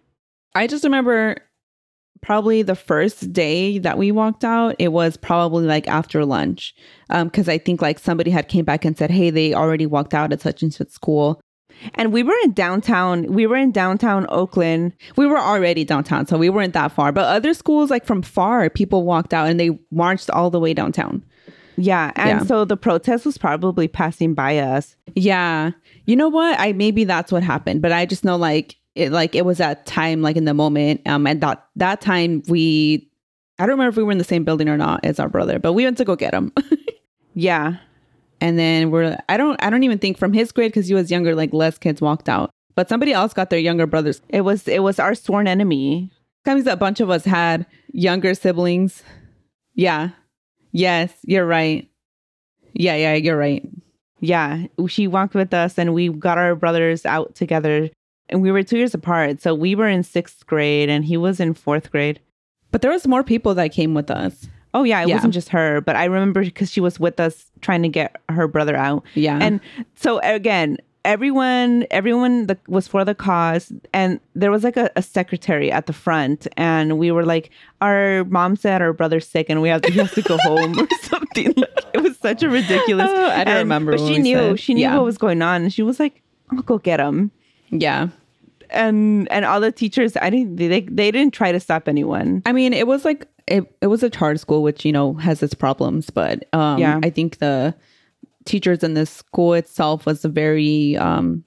[0.55, 1.37] I just remember
[2.21, 6.75] probably the first day that we walked out, it was probably like after lunch.
[7.11, 10.15] Um, because I think like somebody had came back and said, Hey, they already walked
[10.15, 11.41] out at such and such school.
[11.95, 16.39] and we were in downtown we were in downtown oakland We were already downtown, so
[16.39, 17.11] we weren't that far.
[17.13, 20.75] But other schools, like from far, people walked out and they marched all the way
[20.75, 21.25] downtown.
[21.77, 22.47] yeah and Yeah.
[22.47, 25.73] so the protest was probably passing by us Yeah.
[26.07, 26.59] You know what?
[26.61, 29.87] I maybe that's what happened, but I just know like it like it was that
[29.87, 31.01] time, like in the moment.
[31.07, 33.09] Um and that that time we
[33.59, 35.59] I don't remember if we were in the same building or not as our brother,
[35.59, 36.53] but we went to go get him.
[37.35, 37.77] yeah
[38.43, 41.11] and then we're I don't I don't even think from his grade because he was
[41.11, 42.51] younger, like less kids walked out.
[42.75, 44.21] But somebody else got their younger brothers.
[44.29, 46.11] it was it was our sworn enemy
[46.45, 49.05] Comes a bunch of us had younger siblings.
[49.75, 50.09] Yeah.
[50.73, 51.89] Yes, you're right.
[52.73, 53.63] Yeah, yeah, you're right.
[54.19, 57.91] yeah she walked with us and we got our brothers out together
[58.29, 61.41] and we were two years apart so we were in sixth grade and he was
[61.41, 62.21] in fourth grade
[62.71, 64.49] But there was more people that came with us.
[64.75, 65.17] Oh yeah, it Yeah.
[65.17, 68.49] wasn't just her, but I remember because she was with us trying to get her
[68.49, 69.05] brother out.
[69.15, 69.39] Yeah.
[69.39, 69.61] And
[69.95, 75.03] so again, everyone everyone that was for the cause and there was like a, a
[75.03, 77.51] secretary at the front and we were like
[77.83, 80.87] our mom said our brother's sick and we have to, has to go home or
[81.03, 84.37] something like, it was such a ridiculous Oh, I don't and- remember but she knew
[84.37, 84.61] said.
[84.61, 84.95] she knew Yeah.
[84.97, 87.31] what was going on and she was like i'll go get him
[87.73, 88.09] yeah.
[88.71, 92.53] and and all the teachers i didn't they, they didn't try to stop anyone I
[92.53, 95.53] mean, it was like it, it was a charter school, which you know has its
[95.55, 97.01] problems, but um, Yeah.
[97.03, 97.75] I think the
[98.45, 101.43] teachers in the school itself was very um,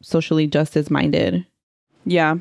[0.00, 1.44] socially justice minded.
[2.06, 2.36] Yeah.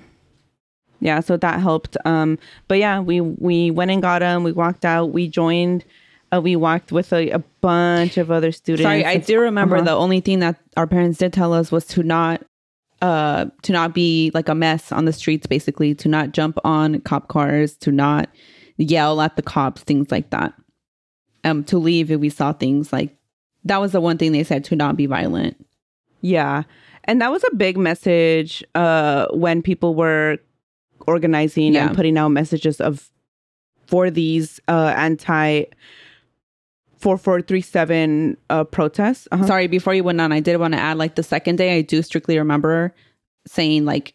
[1.02, 1.98] Yeah, so that helped.
[2.06, 4.44] Um, but yeah, we we went and got him.
[4.44, 5.08] We walked out.
[5.12, 5.86] We joined.
[6.32, 8.84] Uh, we walked with a, a bunch of other students.
[8.84, 9.86] Sorry, I do remember Uh-huh.
[9.86, 12.44] the only thing that our parents did tell us was to not
[13.02, 17.00] uh to not be like a mess on the streets basically to not jump on
[17.02, 18.30] cop cars to not
[18.78, 20.54] yell at the cops things like that.
[21.44, 23.16] Um to leave if we saw things like
[23.66, 25.56] that was the one thing they said to not be violent.
[26.22, 26.64] Yeah,
[27.06, 30.38] and that was a big message uh, when people were
[31.08, 31.88] organizing Yeah.
[31.88, 33.10] and putting out messages of
[33.88, 35.64] for these uh, anti
[37.00, 39.28] four four three seven uh, protests.
[39.32, 39.46] Uh-huh.
[39.48, 41.82] sorry before you went on i did want to add like the second day i
[41.82, 42.94] do strictly remember
[43.48, 44.14] saying like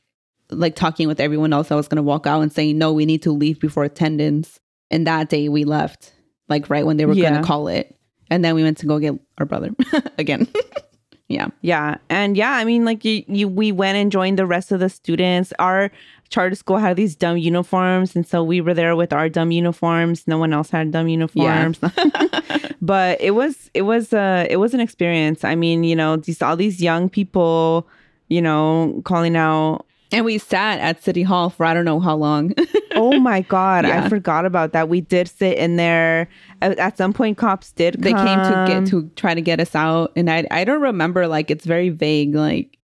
[0.51, 3.07] like talking with everyone else i was going to walk out and saying no we
[3.07, 6.13] need to leave before attendance and that day we left
[6.49, 7.97] like right when they were going to call it
[8.31, 9.71] and then we went to go get our brother
[10.19, 10.47] again
[11.29, 14.71] yeah Yeah, and yeah, I mean, like you, you, we went and joined the rest
[14.73, 15.55] of the students.
[15.59, 15.91] Our
[16.29, 20.27] charter school had these dumb uniforms, and so we were there with our dumb uniforms.
[20.27, 21.79] No one else had dumb uniforms,
[22.83, 25.45] but it was, it was, uh, it was an experience.
[25.45, 27.87] I mean, you know, these all these young people,
[28.29, 29.87] you know, calling out.
[30.13, 32.53] and we sat at city hall for i don't know how long
[32.97, 34.05] Oh my God, Yeah.
[34.05, 34.89] I forgot about that.
[34.89, 36.29] We did sit in there.
[36.63, 38.01] At, at some point, cops did.
[38.01, 41.27] they came to get to try to get us out and i i don't remember
[41.27, 42.79] like it's very vague like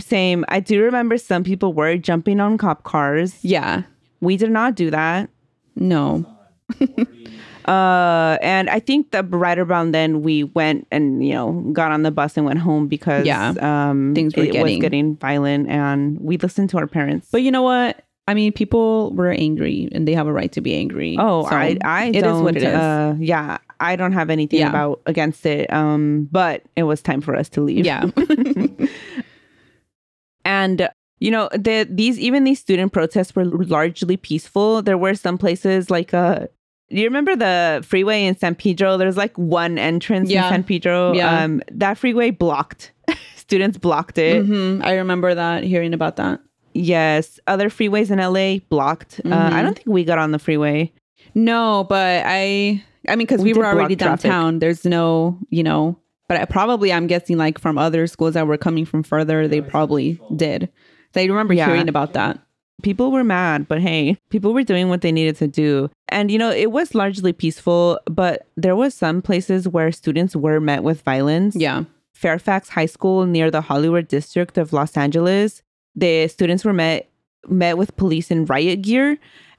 [0.00, 0.44] Same.
[0.48, 3.38] I do remember some people were jumping on cop cars.
[3.42, 3.82] yeah
[4.20, 5.30] We did not do that.
[5.76, 6.24] no
[7.64, 12.02] Uh, and I think that right around then we went and you know got on
[12.02, 13.52] the bus and went home because Yeah.
[13.60, 17.28] um, Things were it getting- was getting violent, and we listened to our parents.
[17.30, 18.02] But you know what?
[18.26, 21.16] I mean, people were angry, and they have a right to be angry.
[21.18, 22.72] oh, So, I I it is what it is.
[22.74, 24.70] Uh, yeah, I don't have anything Yeah.
[24.70, 25.70] about against it.
[25.70, 27.84] Um, but it was time for us to leave.
[27.84, 28.04] yeah,
[30.48, 30.88] and
[31.20, 34.82] you know the these even these student protests were largely peaceful.
[34.82, 36.46] There were some places like uh
[36.90, 38.96] Do you remember the freeway in San Pedro?
[38.96, 40.46] There's like one entrance Yeah.
[40.46, 41.12] in San Pedro.
[41.12, 41.44] Yeah.
[41.44, 42.92] Um, that freeway blocked.
[43.36, 44.44] Students blocked it.
[44.46, 46.40] hmm I remember that, hearing about that.
[46.74, 47.40] Yes.
[47.46, 49.20] Other freeways in LA blocked.
[49.24, 49.56] Uh, Mm-hmm.
[49.56, 50.92] I don't think we got on the freeway.
[51.34, 54.30] No, but I, I mean, because We we, were already block traffic.
[54.30, 54.58] downtown.
[54.60, 55.98] There's no, you know,
[56.28, 59.60] but I, probably I'm guessing like from other schools that were coming from further, they
[59.60, 60.68] probably did.
[61.14, 61.66] So I remember Yeah.
[61.66, 62.38] hearing about that.
[62.84, 65.90] people were mad, but hey, people were doing what they needed to do.
[66.10, 70.60] And you know, it was largely peaceful, but there was some places where students were
[70.60, 71.56] met with violence.
[71.56, 71.84] Yeah.
[72.14, 75.62] Fairfax High School near the Hollywood district of Los Angeles,
[75.96, 77.08] the students were met
[77.48, 79.16] met with police in riot gear.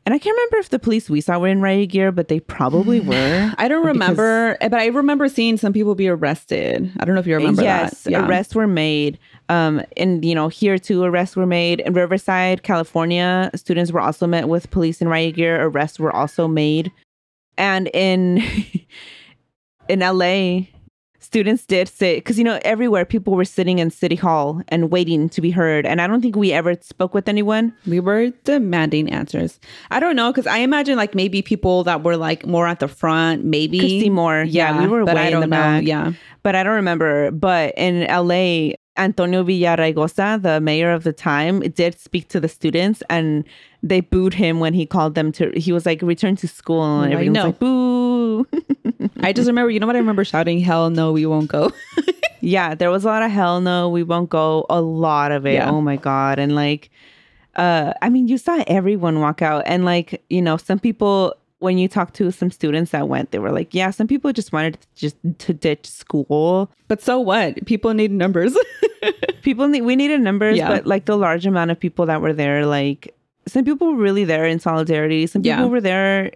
[0.09, 2.39] And I can't remember if the police we saw were in riot gear, but they
[2.39, 3.53] probably were.
[3.59, 6.91] I don't remember, but I remember seeing some people be arrested.
[6.99, 8.09] I don't know if you remember yes, that.
[8.09, 8.25] Yeah.
[8.25, 9.19] arrests were made.
[9.49, 13.51] Um, and you know, here too, arrests were made in Riverside, California.
[13.53, 15.63] Students were also met with police in riot gear.
[15.65, 16.91] Arrests were also made,
[17.55, 18.41] and in
[19.89, 20.61] in LA,
[21.29, 25.29] students did sit because you know everywhere people were sitting in City Hall and waiting
[25.29, 25.85] to be heard.
[25.85, 27.71] And I don't think we ever spoke with anyone.
[27.85, 29.59] We were demanding answers.
[29.91, 32.87] I don't know because I imagine like maybe people that were like more at the
[32.87, 34.41] front, maybe Could see more.
[34.41, 35.57] Yeah, we were but way I don't the know.
[35.57, 35.83] back.
[35.83, 37.29] Yeah, but I don't remember.
[37.29, 43.03] But in LA, Antonio Villaraigosa, the mayor of the time, did speak to the students
[43.07, 43.43] and
[43.81, 47.01] they booed him when he called them to, he was like, return to school.
[47.01, 48.47] And I everyone was like, boo.
[49.21, 49.69] I just remember.
[49.69, 49.95] You know what?
[49.95, 51.71] I remember shouting, "Hell no, we won't go."
[52.41, 54.65] yeah, there was a lot of hell no, we won't go.
[54.69, 55.53] A lot of it.
[55.53, 55.69] Yeah.
[55.69, 56.39] Oh my God.
[56.39, 56.89] And like,
[57.55, 59.63] uh, I mean, you saw everyone walk out.
[59.65, 63.39] And like, you know, some people, when you talk to some students that went, they
[63.39, 66.71] were like, yeah, some people just wanted to just to ditch school.
[66.87, 67.65] but so what?
[67.65, 68.57] People need numbers.
[69.41, 70.67] people need we needed numbers Yeah.
[70.69, 73.15] but like the large amount of people that were there like
[73.49, 75.65] some people were really there in solidarity some people Yeah.
[75.65, 76.31] were there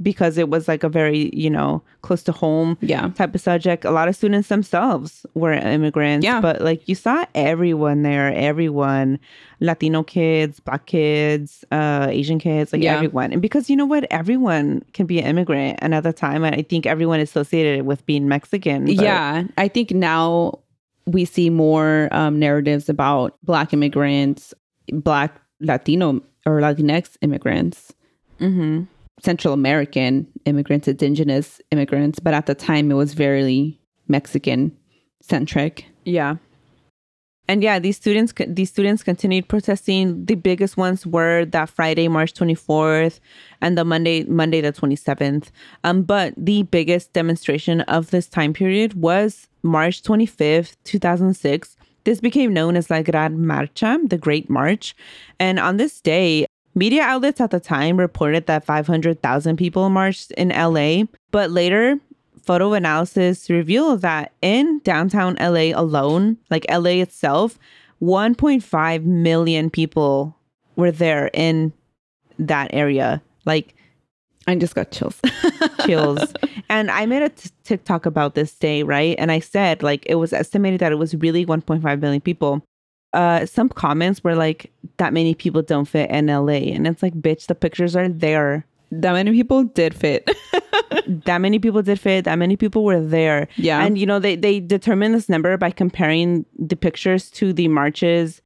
[0.00, 3.84] because it was like a very you know close to home yeah, type of subject
[3.84, 6.40] a lot of students themselves were immigrants Yeah.
[6.40, 9.18] but like you saw everyone there everyone
[9.60, 12.96] latino kids black kids uh asian kids like Yeah.
[12.96, 16.42] everyone and because you know what everyone can be an immigrant and at the time
[16.42, 19.44] And i think everyone associated it with being mexican but- yeah.
[19.58, 20.58] I think now
[21.06, 24.54] we see more um, narratives about Black immigrants,
[24.92, 27.92] Black Latino or Latinx immigrants,
[28.40, 28.88] Mhm.
[29.20, 32.18] Central American immigrants, Indigenous immigrants.
[32.18, 33.78] But at the time, it was very
[34.08, 34.72] Mexican
[35.20, 35.84] centric.
[36.04, 36.36] Yeah.
[37.48, 40.24] And yeah, these students these students continued protesting.
[40.24, 43.18] The biggest ones were that Friday, March 24th,
[43.60, 45.50] and the Monday, Monday the 27th.
[45.84, 51.76] Um, but the biggest demonstration of this time period was March 25th, 2006.
[52.04, 54.94] This became known as La Gran Marcha, the Great March.
[55.38, 60.48] And on this day, media outlets at the time reported that 500,000 people marched in
[60.48, 61.04] LA.
[61.30, 61.98] But later,
[62.42, 67.58] photo analysis revealed that in downtown LA alone, like LA itself,
[68.00, 70.36] 1.5 million people
[70.74, 71.72] were there in
[72.38, 73.22] that area.
[73.44, 73.74] Like
[74.46, 75.20] I just got chills.
[75.86, 76.32] chills.
[76.68, 79.14] and I made a t- TikTok about this day, right?
[79.18, 82.62] And I said like it was estimated that it was really 1.5 million people.
[83.12, 87.12] Uh, some comments were like, "That many people don't fit in LA," and it's like,
[87.14, 88.64] "Bitch, the pictures are there.
[88.90, 90.30] that many people did fit.
[91.26, 92.24] that many people did fit.
[92.24, 93.84] That many people were there." Yeah.
[93.84, 98.40] and you know they they determined this number by comparing the pictures to the marches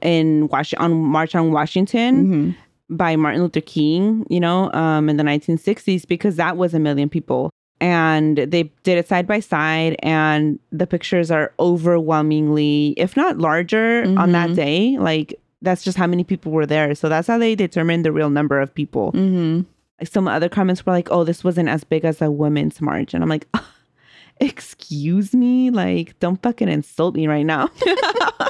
[0.00, 2.56] in Wash on March on Washington Mhm.
[2.90, 7.08] By Martin Luther King, you know, um, in the 1960s, because that was a million
[7.08, 7.50] people.
[7.80, 14.04] And they did it side by side, and the pictures are overwhelmingly, if not larger,
[14.16, 14.96] on that day.
[14.98, 16.94] Like, that's just how many people were there.
[16.94, 19.10] So that's how they determined the real number of people.
[19.12, 19.62] Mm-hmm.
[20.00, 23.14] Like, some other comments were like, oh, this wasn't as big as a women's march.
[23.14, 23.48] And I'm like,
[24.40, 25.70] excuse me?
[25.70, 27.68] Like, don't fucking insult me right now.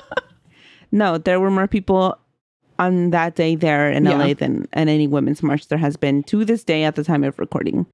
[0.93, 2.19] no, there were more people
[2.87, 4.17] on that day there in Yeah.
[4.19, 7.25] LA than in any women's march there has been to this day at the time
[7.25, 7.87] of recording.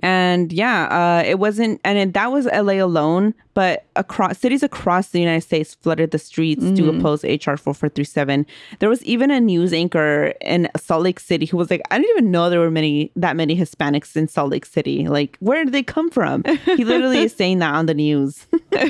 [0.00, 5.08] And yeah, uh, it wasn't, and it, that was LA alone, but across cities across
[5.08, 6.98] the United States flooded the streets to Mhm.
[7.00, 8.46] oppose HR 4437.
[8.78, 12.10] There was even a news anchor in Salt Lake City who was like, I didn't
[12.16, 15.08] even know there were many, that many Hispanics in Salt Lake City.
[15.08, 16.44] Like, where did they come from?
[16.78, 18.46] He literally is saying that on the news.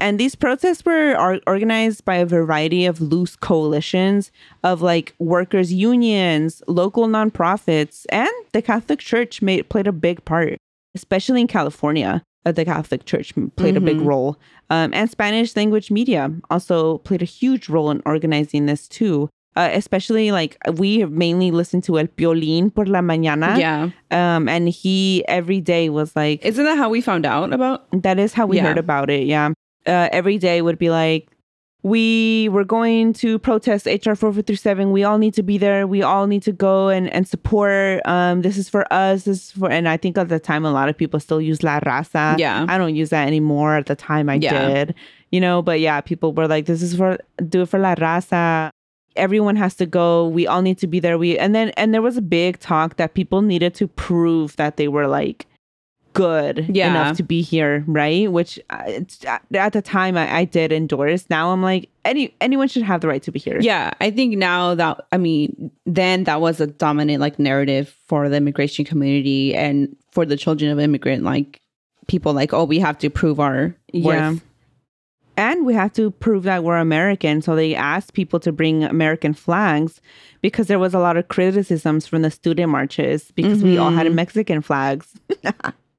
[0.00, 4.32] And these protests were or- organized by a variety of loose coalitions
[4.64, 10.56] of like workers' unions, local nonprofits, and the Catholic Church made played a big part,
[10.94, 12.22] especially in California.
[12.46, 14.06] Uh, the Catholic Church played a big Mhm.
[14.06, 14.36] role,
[14.70, 19.28] um, and Spanish language media also played a huge role in organizing this too.
[19.56, 23.58] Uh, especially like we mainly listened to El Piolín por la mañana.
[23.58, 23.90] Yeah.
[24.12, 27.84] Um, and he every day was like, Isn't that how we found out about?
[27.92, 28.68] that is how we Yeah.
[28.68, 29.26] heard about it.
[29.26, 29.50] Yeah.
[29.86, 31.28] Uh, every day would be like,
[31.82, 34.92] we were going to protest HR 4437.
[34.92, 35.86] We all need to be there.
[35.86, 38.02] We all need to go and, and support.
[38.06, 39.24] Um, this is for us.
[39.24, 41.62] This is for, and I think at the time, a lot of people still use
[41.62, 42.38] La Raza.
[42.38, 42.66] Yeah.
[42.68, 43.76] I don't use that anymore.
[43.76, 44.68] At the time, I Yeah.
[44.68, 44.94] did,
[45.30, 47.16] you know, but yeah, people were like, this is for,
[47.48, 48.68] do it for La Raza.
[49.16, 50.28] Everyone has to go.
[50.28, 51.16] We all need to be there.
[51.16, 54.76] We, and then, and there was a big talk that people needed to prove that
[54.76, 55.46] they were like,
[56.12, 56.90] good Yeah.
[56.90, 58.30] enough to be here, right?
[58.30, 61.26] Which uh, uh, at the time I, I did endorse.
[61.30, 63.58] Now I'm like, any anyone should have the right to be here.
[63.60, 68.28] Yeah, I think now that I mean, then that was a dominant like narrative for
[68.28, 71.60] the immigration community and for the children of immigrant like
[72.08, 74.30] people like, oh, we have to prove our Yeah.
[74.32, 74.42] worth.
[75.36, 77.40] And we have to prove that we're American.
[77.40, 80.00] So they asked people to bring American flags
[80.42, 84.12] because there was a lot of criticisms from the student marches because we all had
[84.12, 85.14] Mexican flags.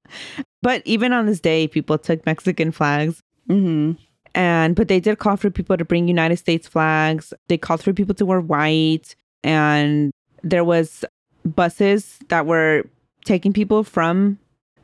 [0.61, 3.21] but even on this day, people took Mexican flags.
[3.49, 3.93] Mm-hmm.
[4.35, 7.33] and but they did call for people to bring united states flags.
[7.49, 9.15] They called for people to wear white.
[9.43, 10.11] And
[10.43, 11.03] there was
[11.43, 12.83] buses that were
[13.25, 14.37] taking people from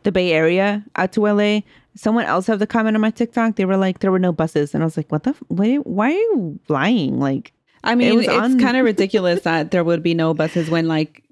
[0.03, 1.59] the bay area out to la
[1.95, 3.55] someone else had the comment on my tiktok.
[3.55, 4.73] They were like there were no buses.
[4.73, 7.19] And i was like what the f- why, why are you lying?
[7.19, 7.53] Like
[7.83, 10.87] I mean, was it's on- kind of ridiculous that there would be no buses when
[10.87, 11.23] like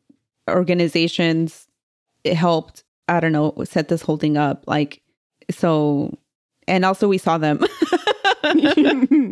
[0.49, 1.67] organizations
[2.23, 4.63] helped, I don't know, set this whole thing up.
[4.67, 5.01] Like,
[5.51, 6.17] so,
[6.67, 7.59] and also we saw them.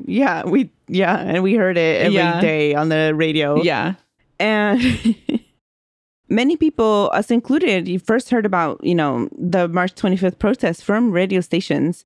[0.08, 2.82] yeah we yeah and we heard it every day Yeah.
[2.82, 3.94] on the radio yeah.
[4.40, 4.82] And
[6.30, 11.12] many people, us included, you first heard about, you know, the March 25th protest from
[11.12, 12.06] radio stations.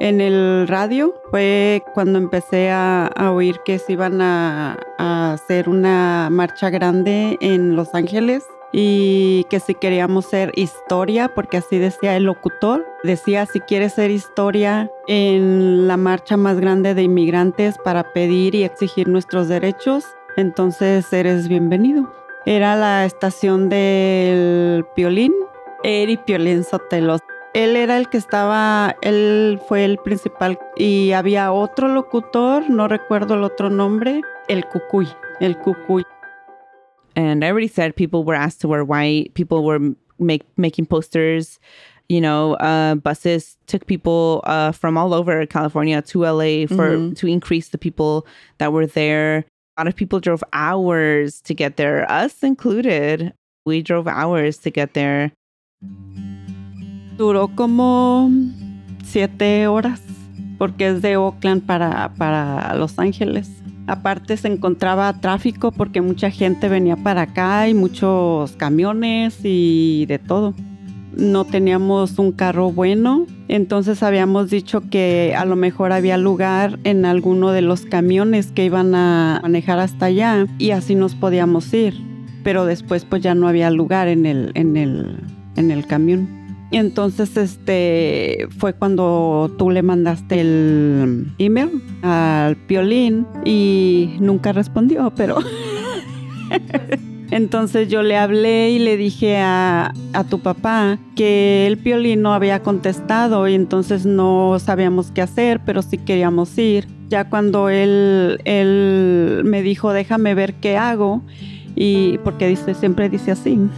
[0.00, 5.68] En el radio fue cuando empecé a, a oír que se iban a, a hacer
[5.68, 12.16] una marcha grande en Los Ángeles y que si queríamos ser historia, porque así decía
[12.16, 18.12] el locutor, decía si quieres ser historia en la marcha más grande de inmigrantes para
[18.12, 20.04] pedir y exigir nuestros derechos,
[20.36, 22.12] entonces eres bienvenido.
[22.46, 25.34] Era la estación del Piolín,
[25.82, 27.18] Eri Piolín Sotelo.
[27.52, 33.34] Él era el que estaba, él fue el principal y había otro locutor, no recuerdo
[33.34, 35.08] el otro nombre, el Cucuy,
[35.40, 36.06] el Cucuy.
[37.20, 39.34] And I already said people were asked to wear white.
[39.34, 39.78] People were
[40.18, 41.60] make, making posters.
[42.08, 47.26] You know, uh, buses took people uh, from all over California to LA for to
[47.26, 48.26] increase the people
[48.58, 49.44] that were there.
[49.76, 53.32] A lot of people drove hours to get there, us included.
[53.64, 55.30] We drove hours to get there.
[57.16, 58.30] Duró como
[59.04, 60.09] siete horas
[60.60, 63.50] porque es de Oakland para, para Los Ángeles.
[63.86, 70.18] Aparte se encontraba tráfico porque mucha gente venía para acá y muchos camiones y de
[70.18, 70.52] todo.
[71.16, 77.06] No teníamos un carro bueno, entonces habíamos dicho que a lo mejor había lugar en
[77.06, 81.94] alguno de los camiones que iban a manejar hasta allá y así nos podíamos ir.
[82.44, 85.20] Pero después pues ya no había lugar en el, en el,
[85.56, 86.39] en el camión.
[86.72, 95.38] Entonces este fue cuando tú le mandaste el email al Piolín y nunca respondió, pero
[97.32, 102.34] entonces yo le hablé y le dije a, a tu papá que el Piolín no
[102.34, 106.86] había contestado y entonces no sabíamos qué hacer, pero sí queríamos ir.
[107.08, 111.24] Ya cuando él, él me dijo, déjame ver qué hago,
[111.74, 113.58] y porque siempre dice así.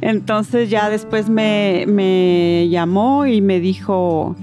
[0.00, 4.36] Entonces ya después me, me llamó y me dijo,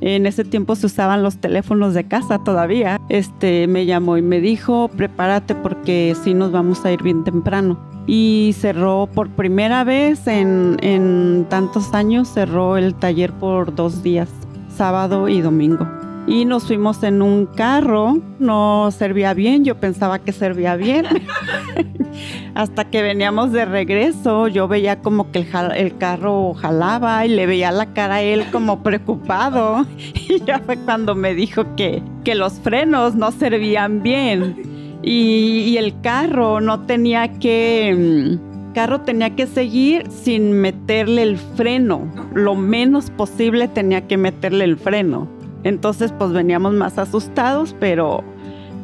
[0.00, 3.00] en ese tiempo se usaban los teléfonos de casa todavía.
[3.08, 7.78] Este me llamó y me dijo, prepárate porque sí nos vamos a ir bien temprano.
[8.06, 14.28] Y cerró por primera vez en, en tantos años, cerró el taller por dos días,
[14.68, 15.88] sábado y domingo.
[16.26, 21.06] Y nos fuimos en un carro, no servía bien, yo pensaba que servía bien.
[22.54, 25.46] Hasta que veníamos de regreso, yo veía como que
[25.76, 29.86] el, carro jalaba y le veía la cara a él como preocupado.
[30.28, 35.78] Y ya fue cuando me dijo que, que los frenos no servían bien y, y
[35.78, 37.94] el carro no tenía que...
[38.40, 42.12] mm, carro tenía que seguir sin meterle el freno.
[42.34, 45.35] Lo menos posible tenía que meterle el freno.
[45.66, 48.22] Entonces pues veníamos más asustados, pero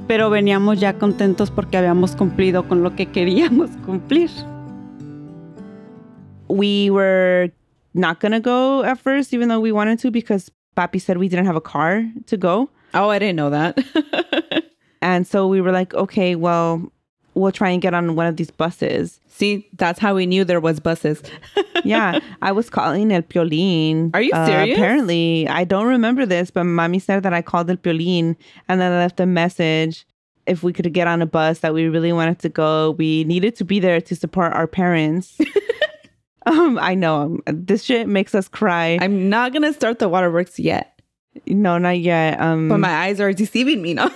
[0.09, 4.31] pero veníamos ya contentos porque habíamos cumplido con lo que queríamos cumplir.
[6.49, 7.51] we were
[7.95, 11.47] not gonna go at first, even though we wanted to, because Papi said we didn't
[11.47, 12.69] have a car to go.
[12.95, 13.79] Oh, I didn't know that.
[15.03, 16.93] And so we were like, okay, well,
[17.35, 19.21] we'll try and get on one of these buses.
[19.29, 21.23] See, that's how we knew there was buses.
[21.85, 24.13] Yeah, I was calling El Piolín.
[24.15, 24.79] Are you serious?
[24.79, 28.37] apparently, I don't remember this, but mommy said that I called El Piolín
[28.69, 30.07] and then I left a message
[30.47, 32.93] if we could get on a bus that we really wanted to go.
[32.93, 35.37] We needed to be there to support our parents.
[36.47, 38.99] um, I know um, this shit makes us cry.
[39.01, 41.01] I'm not gonna start the waterworks yet,
[41.47, 42.41] no, not yet.
[42.41, 44.11] Um, but my eyes are deceiving me now.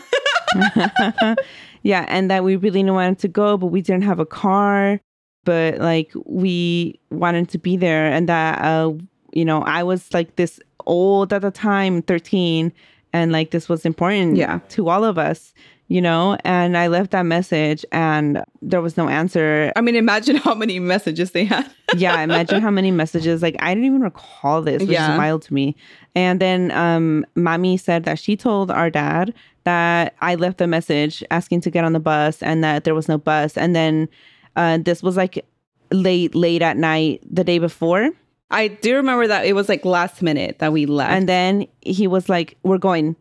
[1.87, 5.01] Yeah, and that we really wanted to go, but we didn't have a car.
[5.45, 8.93] But like we wanted to be there, and that uh,
[9.32, 12.72] you know, I was like this old at the time, thirteen,
[13.12, 14.59] and like this was important, Yeah.
[14.70, 15.55] to all of us,
[15.87, 16.37] you know.
[16.45, 19.70] And I left that message, and there was no answer.
[19.76, 21.70] I mean, imagine how many messages they had.
[21.97, 23.41] yeah, imagine how many messages.
[23.43, 25.12] Like I didn't even recall this, which Yeah.
[25.12, 25.76] is wild to me.
[26.16, 29.32] And then um mommy said that she told our dad
[29.67, 33.09] that I left a message asking to get on the bus and that there was
[33.09, 33.59] no bus.
[33.59, 34.09] And then
[34.57, 35.45] uh this was like
[35.93, 38.11] late, late at night the day before.
[38.51, 41.11] I do remember that it was like last minute that we left.
[41.11, 43.17] And then he was like, We're going.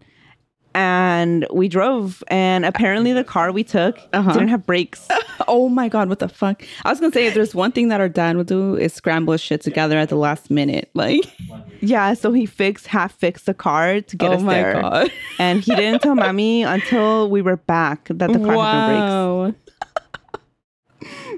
[0.76, 4.34] And we drove, and apparently the car we took Uh-huh.
[4.34, 5.08] didn't have brakes.
[5.48, 6.64] oh my god, what the fuck?
[6.84, 9.38] I was gonna say if there's one thing that our dad would do is scramble
[9.38, 10.90] shit together at the last minute.
[10.94, 11.24] Like,
[11.80, 14.82] yeah, so he fixed half fixed the car to get oh us my there.
[14.82, 15.12] god.
[15.40, 19.42] And he didn't tell mommy until we were back that the car had no wow.
[19.46, 19.60] brakes.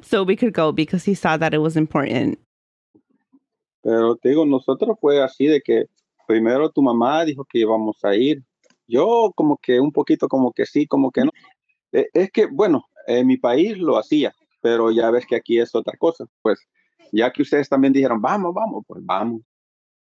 [0.01, 2.39] So we could go because he saw that it was important.
[3.83, 5.85] Pero te digo, nosotros fue así de que
[6.27, 8.43] primero tu mamá dijo que íbamos a ir.
[8.87, 11.31] Yo como que un poquito como que sí, como que no.
[11.91, 15.73] Eh, Es que, bueno, en mi país lo hacía, pero ya ves que aquí es
[15.75, 16.25] otra cosa.
[16.41, 16.59] Pues
[17.11, 19.41] ya que ustedes también dijeron, vamos, vamos, pues vamos.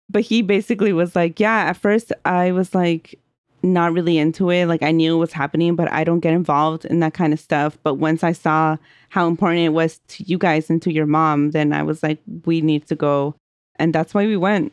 [0.09, 3.19] But he basically was like, Yeah, at first I was like
[3.61, 4.67] not really into it.
[4.67, 7.39] Like I knew it was happening, but I don't get involved in that kind of
[7.39, 7.77] stuff.
[7.83, 8.77] But once I saw
[9.09, 12.19] how important it was to you guys and to your mom, then I was like,
[12.45, 13.35] We need to go.
[13.75, 14.71] And that's why we went.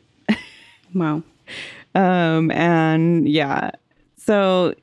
[0.93, 1.23] Wow.
[1.95, 3.71] Um, and yeah,
[4.25, 4.73] so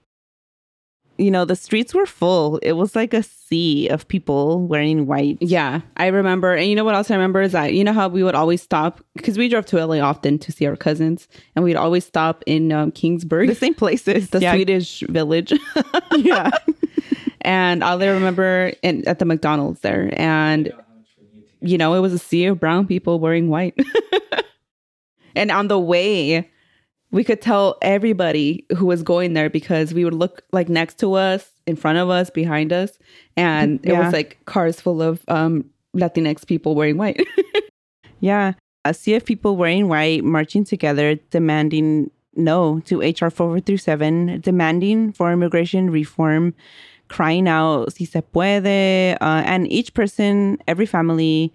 [1.18, 2.56] you know, the streets were full.
[2.58, 5.38] It was like a sea of people wearing white.
[5.40, 6.54] Yeah, I remember.
[6.54, 8.62] And you know what else I remember is that you know how we would always
[8.62, 12.42] stop because we drove to LA often to see our cousins, and we'd always stop
[12.46, 14.30] in um, Kingsburg, The same places.
[14.30, 14.52] the yeah.
[14.54, 15.52] Swedish village.
[16.16, 16.50] Yeah.
[17.40, 20.72] and all I remember in, at the McDonald's there, and
[21.60, 23.78] you know it was a sea of brown people wearing white.
[25.34, 26.50] and on the way,
[27.12, 31.12] we could tell everybody who was going there because we would look like next to
[31.14, 32.98] us, in front of us, behind us,
[33.36, 34.02] and it Yeah.
[34.04, 37.20] was like cars full of um, Latinx people wearing white.
[38.20, 38.52] Yeah.
[38.84, 45.32] A sea of people wearing white marching together, demanding no to HR 437, demanding for
[45.32, 46.54] immigration reform,
[47.08, 49.16] crying out, si se puede.
[49.20, 51.52] Uh, and each person, every family,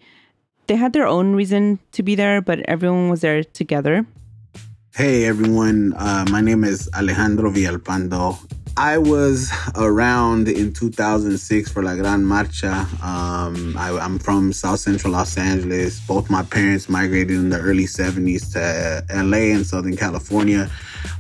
[0.68, 4.06] they had their own reason to be there, but everyone was there together.
[4.98, 8.36] Hey everyone, uh, my name is Alejandro Villalpando.
[8.78, 12.86] I was around in 2006 for La Gran Marcha.
[13.04, 16.00] Um, I, I'm from South Central Los Angeles.
[16.00, 20.70] Both my parents migrated in the early 70s to LA and Southern California.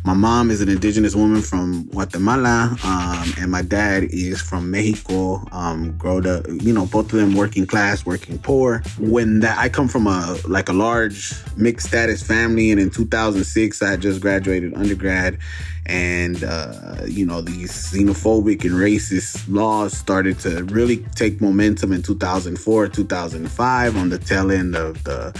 [0.03, 5.43] My mom is an indigenous woman from Guatemala, um, and my dad is from Mexico.
[5.51, 8.83] Um, growed up, you know, both of them working class, working poor.
[8.99, 13.66] When that, I come from a like a large mixed status family, and in 2006,
[13.81, 15.37] I just graduated undergrad,
[15.85, 22.01] and uh, you know these xenophobic and racist laws started to really take momentum in
[22.01, 25.39] 2004, 2005 on the tail end of the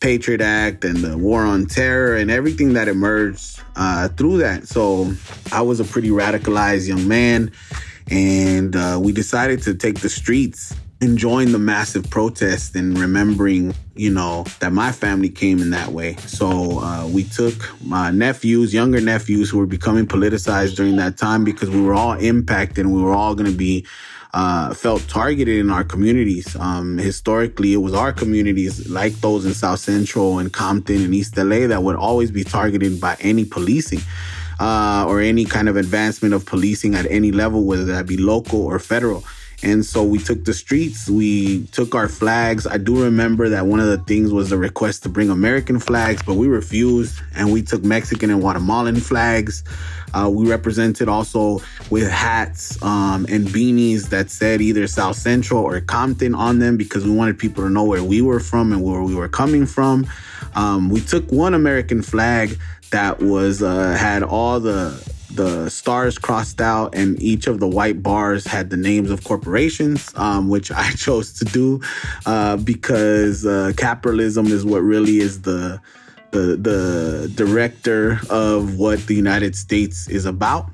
[0.00, 4.68] Patriot Act and the war on terror and everything that emerged uh, through that.
[4.68, 5.12] So
[5.52, 7.52] I was a pretty radicalized young man,
[8.10, 13.72] and uh, we decided to take the streets and join the massive protest and remembering,
[13.94, 16.16] you know, that my family came in that way.
[16.16, 21.44] So uh, we took my nephews, younger nephews who were becoming politicized during that time
[21.44, 23.86] because we were all impacted and we were all going to be
[24.34, 26.56] uh, felt targeted in our communities.
[26.56, 31.36] Um, historically, it was our communities like those in South Central and Compton and East
[31.36, 34.00] LA that would always be targeted by any policing
[34.60, 38.60] uh, or any kind of advancement of policing at any level, whether that be local
[38.60, 39.24] or federal.
[39.62, 42.66] And so we took the streets, we took our flags.
[42.66, 46.22] I do remember that one of the things was the request to bring American flags,
[46.22, 49.64] but we refused and we took Mexican and Guatemalan flags.
[50.14, 55.80] Uh, we represented also with hats um, and beanies that said either South Central or
[55.80, 59.02] Compton on them because we wanted people to know where we were from and where
[59.02, 60.06] we were coming from.
[60.54, 62.58] Um, we took one American flag
[62.90, 68.02] that was uh, had all the the stars crossed out, and each of the white
[68.02, 71.80] bars had the names of corporations, um, which I chose to do
[72.26, 75.80] uh, because uh, capitalism is what really is the
[76.32, 80.66] the the director of what the United States is about.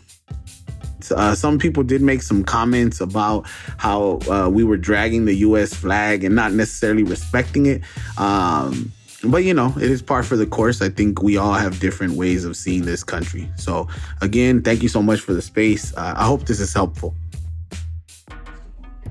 [1.14, 3.46] Uh, some people did make some comments about
[3.76, 5.74] how uh, we were dragging the U.S.
[5.74, 7.82] flag and not necessarily respecting it.
[8.16, 8.90] Um,
[9.30, 10.82] but you know, it is part for the course.
[10.82, 13.48] I think we all have different ways of seeing this country.
[13.56, 13.88] So
[14.20, 15.94] again, thank you so much for the space.
[15.96, 17.14] Uh, I hope this is helpful.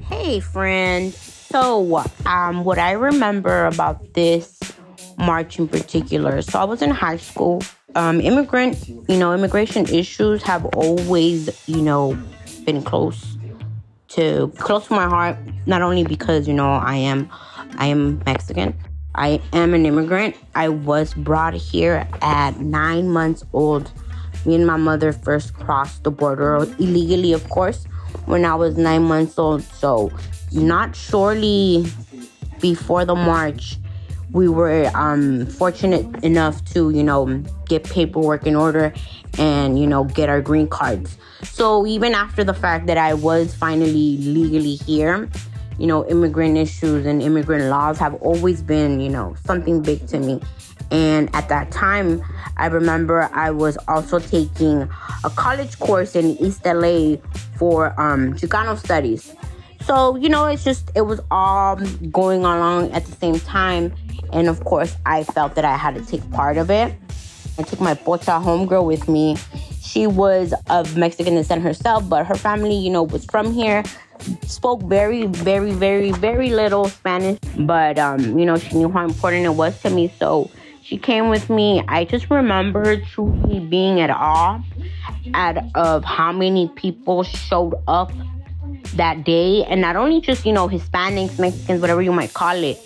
[0.02, 1.14] Hey, friend.
[1.14, 4.60] So, um, what I remember about this
[5.18, 6.42] march in particular.
[6.42, 7.62] So, I was in high school.
[7.96, 12.18] Um, immigrant, you know, immigration issues have always, you know,
[12.66, 13.38] been close
[14.10, 15.38] to close to my heart.
[15.66, 17.30] Not only because you know I am,
[17.78, 18.74] I am Mexican.
[19.16, 20.36] I am an immigrant.
[20.56, 23.92] I was brought here at nine months old.
[24.46, 27.86] Me and my mother first crossed the border illegally, of course,
[28.26, 29.62] when I was nine months old.
[29.64, 30.12] So,
[30.52, 31.86] not shortly
[32.60, 33.78] before the march,
[34.32, 38.92] we were um, fortunate enough to, you know, get paperwork in order
[39.38, 41.18] and, you know, get our green cards.
[41.44, 45.30] So, even after the fact that I was finally legally here,
[45.78, 50.20] you know, immigrant issues and immigrant laws have always been, you know, something big to
[50.20, 50.42] me.
[50.92, 52.24] And at that time,
[52.58, 54.88] I remember I was also taking
[55.24, 57.18] a college course in East LA
[57.58, 59.34] for um, Chicano studies.
[59.82, 61.76] So, you know, it's just, it was all
[62.12, 63.94] going along at the same time.
[64.32, 66.96] And of course, I felt that I had to take part of it.
[67.58, 69.36] I took my pocha homegirl with me.
[69.94, 73.84] She was of Mexican descent herself, but her family, you know, was from here
[74.48, 79.46] spoke very, very, very, very little Spanish, but um, you know, she knew how important
[79.46, 80.12] it was to me.
[80.18, 80.50] So
[80.82, 81.84] she came with me.
[81.88, 84.64] I just remember truly being at awe
[85.36, 88.12] at of how many people showed up
[88.96, 92.80] that day, and not only just you know Hispanics, Mexicans, whatever you might call it.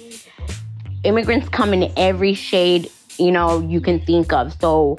[1.06, 4.52] Immigrants come in every shade you know you can think of.
[4.60, 4.98] So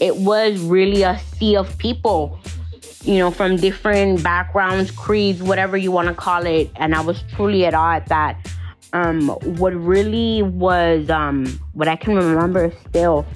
[0.00, 2.38] it was really a sea of people
[3.04, 6.70] you know, from different backgrounds, creeds, whatever you want to call it.
[6.76, 8.50] And I was truly at awe at that.
[8.92, 9.28] Um,
[9.58, 13.26] what really was, um, what I can remember still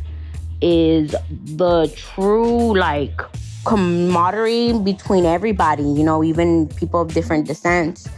[0.62, 3.20] is the true, like,
[3.64, 8.08] camaraderie between everybody, you know, even people of different descents.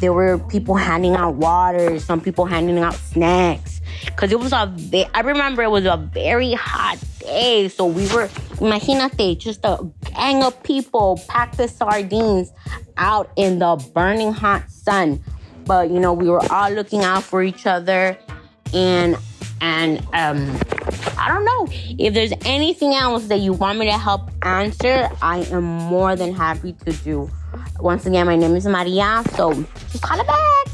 [0.00, 3.80] There were people handing out water, some people handing out snacks.
[4.16, 4.72] Cause it was a,
[5.14, 7.68] I remember it was a very hot day.
[7.68, 8.28] So we were,
[8.58, 9.78] imagínate, just a
[10.14, 12.52] gang of people packed the sardines
[12.96, 15.22] out in the burning hot sun.
[15.66, 18.16] But, you know, we were all looking out for each other.
[18.72, 19.16] And,
[19.60, 20.58] and, um,
[21.18, 21.68] I don't know.
[21.98, 26.32] If there's anything else that you want me to help answer, I am more than
[26.32, 27.30] happy to do.
[27.82, 29.54] Once again, my name is Maria, so
[29.88, 30.66] just call it back.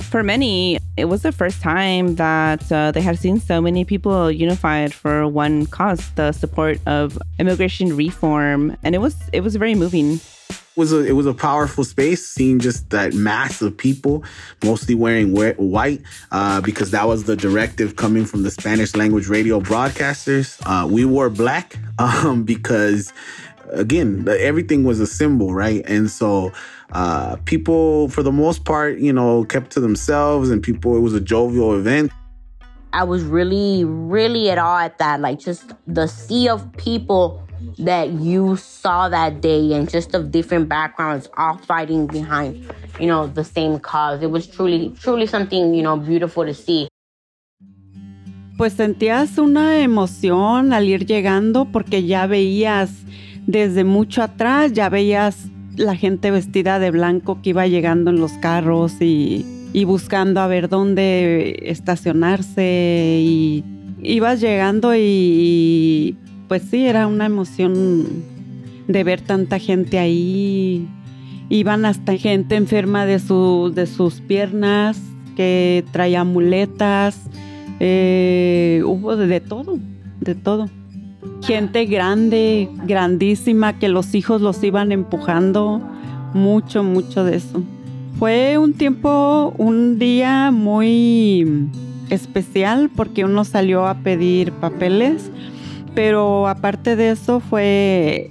[0.00, 4.30] For many, it was the first time that uh, they had seen so many people
[4.30, 9.74] unified for one cause, the support of immigration reform, and it was it was very
[9.74, 10.20] moving
[10.78, 14.22] was a it was a powerful space seeing just that mass of people
[14.62, 19.60] mostly wearing white uh, because that was the directive coming from the Spanish language radio
[19.60, 20.58] broadcasters.
[20.64, 23.12] Uh, we wore black um, because
[23.72, 25.82] again everything was a symbol, right?
[25.86, 26.52] And so
[26.92, 30.96] uh, people, for the most part, you know, kept to themselves, and people.
[30.96, 32.10] It was a jovial event.
[32.92, 35.20] I was really, really at awe at that.
[35.20, 37.42] Like just the sea of people
[37.78, 42.64] that you saw that day, and just of different backgrounds, all fighting behind,
[42.98, 44.22] you know, the same cause.
[44.22, 46.88] It was truly, truly something, you know, beautiful to see.
[48.56, 52.90] Pues sentías una emoción al ir llegando porque ya veías
[53.48, 58.32] desde mucho atrás, ya veías la gente vestida de blanco que iba llegando en los
[58.32, 63.64] carros y, buscando a ver dónde estacionarse y
[64.02, 68.04] ibas llegando y, pues sí, era una emoción
[68.86, 70.86] de ver tanta gente ahí.
[71.48, 73.18] Iban hasta gente enferma de,
[73.74, 75.00] de sus piernas,
[75.36, 77.18] que traía muletas,
[77.80, 79.78] eh, hubo de todo,
[80.20, 80.68] de todo
[81.42, 85.80] gente grande, grandísima, que los hijos los iban empujando,
[86.34, 87.62] mucho, mucho de eso.
[88.18, 91.68] Fue un tiempo, un día muy
[92.10, 95.30] especial porque uno salió a pedir papeles,
[95.94, 98.30] pero aparte de eso fue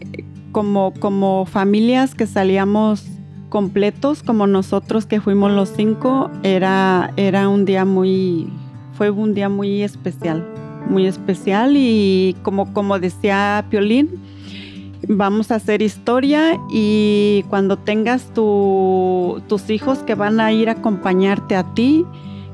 [0.52, 3.08] como, como familias que salíamos
[3.50, 8.50] completos, como nosotros que fuimos los cinco, era, era un día muy,
[8.94, 10.46] fue un día muy especial.
[10.90, 14.10] Muy especial y como, como decía Piolín,
[15.08, 20.74] vamos a hacer historia y cuando tengas tu, tus hijos que van a ir a
[20.74, 22.06] acompañarte a ti,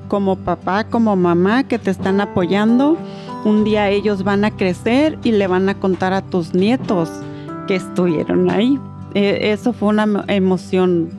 [0.07, 2.97] como papá, como mamá, que te están apoyando,
[3.45, 7.09] un día ellos van a crecer y le van a contar a tus nietos
[7.67, 8.79] que estuvieron ahí.
[9.13, 11.09] E, eso fue una emoción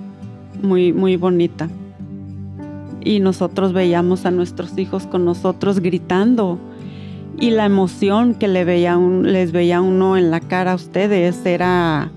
[0.63, 1.69] muy, muy bonita.
[3.03, 6.59] Y nosotros veíamos a nuestros hijos con nosotros gritando
[7.45, 12.11] y la emoción que le veía les veía uno en la cara a ustedes era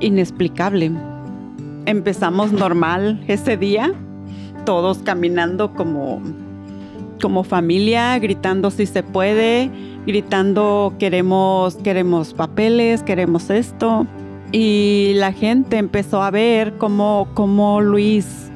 [0.00, 0.92] inexplicable.
[1.86, 3.94] Empezamos normal ese día,
[4.66, 6.20] todos caminando como,
[7.22, 9.70] como familia, gritando si se puede,
[10.06, 14.06] gritando queremos, queremos papeles, queremos esto.
[14.52, 18.49] Y la gente empezó a ver cómo, cómo Luis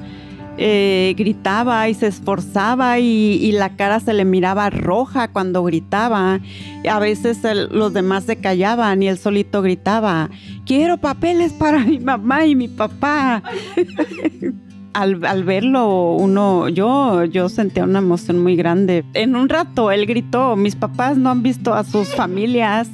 [0.56, 6.40] eh, gritaba y se esforzaba y, la cara se le miraba roja cuando gritaba.
[6.88, 7.38] A veces
[7.70, 10.30] los demás se callaban y él solito gritaba,
[10.66, 13.42] quiero papeles para mi mamá y mi papá.
[14.94, 19.04] al, verlo, uno, yo, yo sentía una emoción muy grande.
[19.14, 22.88] En un rato él gritó, mis papás no han visto a sus familias.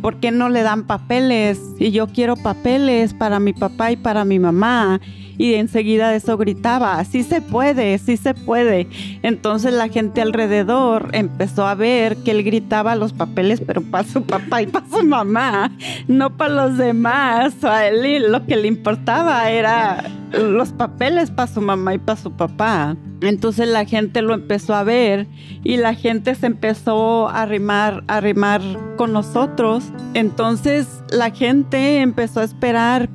[0.00, 1.60] ¿Por qué no le dan papeles?
[1.78, 5.00] Y yo quiero papeles para mi papá y para mi mamá
[5.38, 8.88] y enseguida de eso gritaba, sí se puede, sí se puede.
[9.22, 14.22] Entonces la gente alrededor empezó a ver que él gritaba los papeles, pero para su
[14.22, 15.72] papá y para su mamá,
[16.08, 17.62] no para los demás.
[17.64, 22.32] A él lo que le importaba era los papeles para su mamá y para su
[22.32, 22.96] papá.
[23.20, 25.26] Entonces la gente lo empezó a ver
[25.62, 28.60] y la gente se empezó a arrimar, a arrimar
[28.96, 29.84] con nosotros.
[30.14, 33.08] Entonces la gente empezó a esperar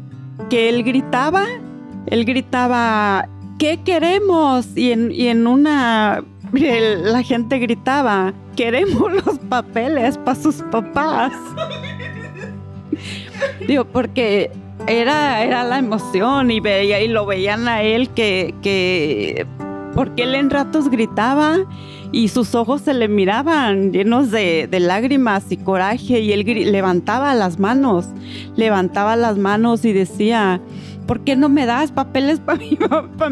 [0.49, 1.45] que él gritaba
[2.07, 3.27] él gritaba,
[3.59, 4.67] ¿qué queremos?
[4.75, 11.33] Y en, una, la gente gritaba, queremos los papeles para sus papás.
[13.67, 14.51] Digo, porque
[14.87, 19.45] era, era la emoción y veía y lo veían a él que, que
[19.93, 21.57] porque él en ratos gritaba
[22.11, 27.33] y sus ojos se le miraban llenos de, de, lágrimas y coraje y él levantaba
[27.33, 28.07] las manos,
[28.55, 30.61] levantaba las manos y decía,
[31.07, 33.31] ¿por qué no me das papeles para mi papá?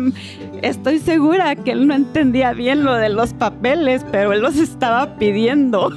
[0.61, 5.17] Estoy segura que él no entendía bien lo de los papeles, pero él los estaba
[5.17, 5.91] pidiendo.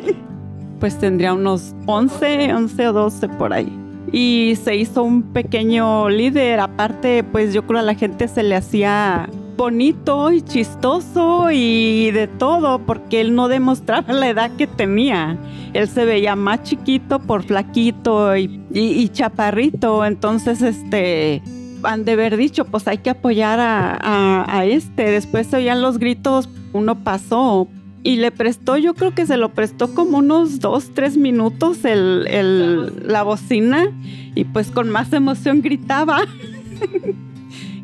[0.80, 3.72] pues tendría unos 11, 11 o 12 por ahí.
[4.12, 6.60] Y se hizo un pequeño líder.
[6.60, 12.28] Aparte, pues yo creo a la gente se le hacía bonito y chistoso y de
[12.28, 15.38] todo, porque él no demostraba la edad que tenía.
[15.72, 21.42] Él se veía más chiquito por flaquito y, chaparrito, entonces este
[21.82, 25.10] han de haber dicho, pues hay que apoyar a, este.
[25.10, 27.68] Después se oían los gritos, uno pasó
[28.02, 32.92] y le prestó, yo creo que se lo prestó como unos dos, tres minutos el,
[33.06, 33.92] la bocina
[34.34, 36.20] y pues con más emoción gritaba.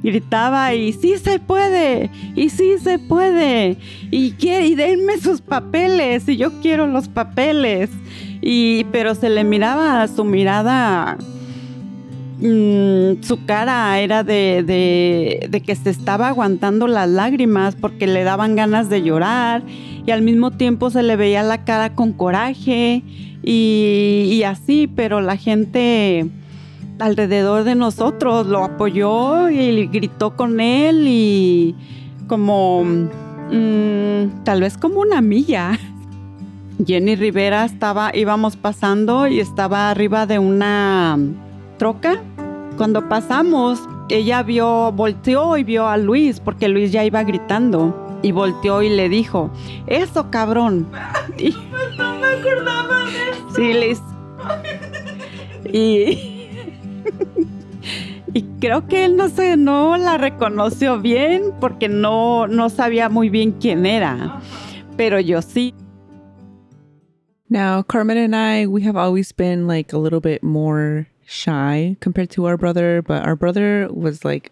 [0.03, 3.76] gritaba y sí se puede, y sí se puede,
[4.11, 7.90] y, quiere, y denme sus papeles, y yo quiero los papeles.
[8.40, 11.16] Y, pero se le miraba su mirada,
[12.40, 14.64] mm, su cara era de,
[15.48, 19.62] de, que se estaba aguantando las lágrimas porque le daban ganas de llorar
[20.05, 23.05] y al mismo tiempo se le veía la cara con coraje
[23.44, 26.28] y, y así, pero la gente
[27.03, 31.74] alrededor de nosotros, lo apoyó y gritó con él y
[32.28, 35.78] como mm, tal vez como una milla.
[36.86, 41.18] Jenny Rivera estaba, íbamos pasando y estaba arriba de una
[41.76, 42.22] troca.
[42.76, 47.98] Cuando pasamos, ella vio, volteó y vio a Luis, porque Luis ya iba gritando.
[48.22, 49.50] Y volteó y le dijo,
[49.88, 50.86] eso cabrón.
[51.98, 53.55] no me acordaba de eso.
[53.57, 54.00] Sí, Liz.
[55.72, 56.31] Y
[58.34, 63.28] y creo que él no se no la reconoció bien porque no no sabía muy
[63.28, 64.40] bien quién era.
[64.96, 65.74] Pero yo sí.
[67.48, 72.30] Now, Carmen and I, we have always been like a little bit more shy compared
[72.30, 74.50] to our brother, but our brother was like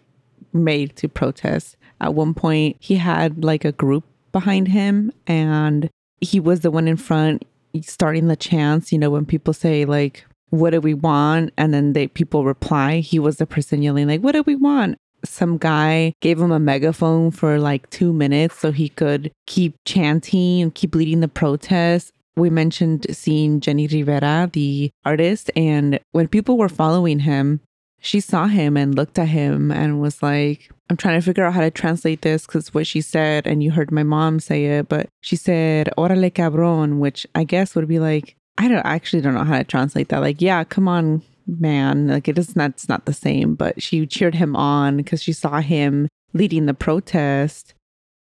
[0.53, 1.77] made to protest.
[1.99, 6.87] At one point, he had like a group behind him and he was the one
[6.87, 7.43] in front
[7.81, 11.53] starting the chants, you know, when people say like what do we want?
[11.57, 12.99] And then they people reply.
[12.99, 14.97] He was the person yelling like, what do we want?
[15.23, 20.61] Some guy gave him a megaphone for like two minutes so he could keep chanting
[20.61, 22.11] and keep leading the protest.
[22.35, 27.59] We mentioned seeing Jenni Rivera, the artist, and when people were following him,
[27.99, 31.53] she saw him and looked at him and was like, I'm trying to figure out
[31.53, 34.89] how to translate this because what she said, and you heard my mom say it,
[34.89, 39.21] but she said, Órale cabrón, which I guess would be like, I don't I actually
[39.21, 40.19] don't know how to translate that.
[40.19, 42.07] Like, yeah, come on, man.
[42.07, 45.33] Like it is not it's not the same, but she cheered him on because she
[45.33, 47.73] saw him leading the protest.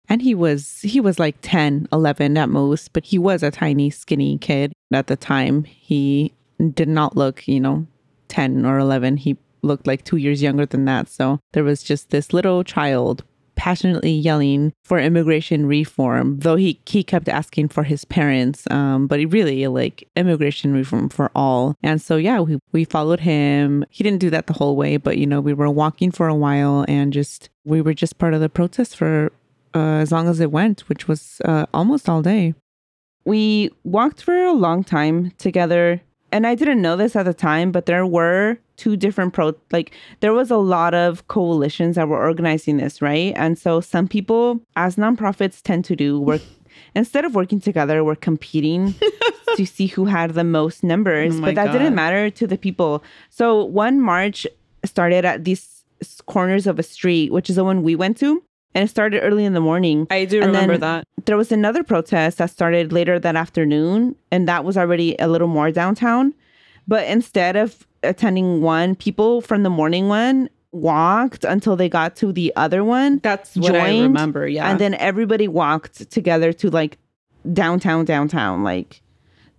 [0.09, 3.91] And he was he was like 10, 11 at most, but he was a tiny
[3.91, 5.65] skinny kid at the time.
[5.65, 6.33] He
[6.75, 7.87] did not look, you know,
[8.29, 9.19] 10 or 11.
[9.19, 11.09] He looked like 2 years younger than that.
[11.09, 17.03] So there was just this little child passionately yelling for immigration reform, though he, he
[17.03, 18.71] kept asking for his parents.
[18.71, 21.75] Um, but he really like immigration reform for all.
[21.83, 23.85] And so, yeah, we, we followed him.
[23.91, 26.35] He didn't do that the whole way, but you know, we were walking for a
[26.35, 29.33] while and just, we were just part of the protest for
[29.75, 32.55] uh, as long as it went, which was uh, almost all day.
[33.25, 36.03] We walked for a long time together.
[36.33, 39.93] And I didn't know this at the time, but there were two different pro like
[40.21, 43.33] there was a lot of coalitions that were organizing this, right?
[43.37, 46.41] And so some people, as nonprofits tend to do, were
[46.95, 48.95] instead of working together, were competing
[49.57, 51.37] to see who had the most numbers.
[51.37, 51.73] Oh but that God.
[51.73, 53.05] didn't matter to the people.
[53.31, 54.47] So one march
[54.85, 55.85] started at these
[56.27, 58.43] corners of a street, which is the one we went to.
[58.75, 60.07] And it started early in the morning.
[60.11, 61.07] I do And remember then that.
[61.27, 65.49] There was another protest that started later that afternoon, and that was already a little
[65.49, 66.33] more downtown.
[66.89, 72.33] But instead of attending one, people from the morning one walked until they got to
[72.33, 73.19] the other one.
[73.23, 74.71] That's what I remember, yeah.
[74.71, 76.97] And then everybody walked together to like
[77.53, 78.65] downtown, downtown.
[78.65, 79.03] Like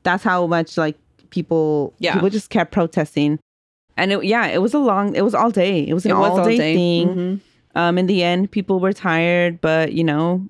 [0.02, 0.98] that's how much like
[1.30, 2.14] people Yeah.
[2.16, 3.40] people just kept protesting.
[3.96, 5.88] And it, yeah, it was a long, it was all day.
[5.88, 6.76] It was an It was all, all day, day.
[6.76, 7.08] thing.
[7.10, 7.40] Mhm.
[7.76, 10.48] Um, in the end, people were tired, but you know,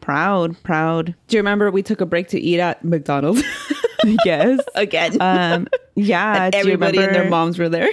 [0.00, 1.14] proud, proud.
[1.28, 3.42] Do you remember we took a break to eat at McDonald's?
[4.24, 5.20] yes, Again.
[5.20, 7.90] Um, yeah, and do you everybody and their moms were there.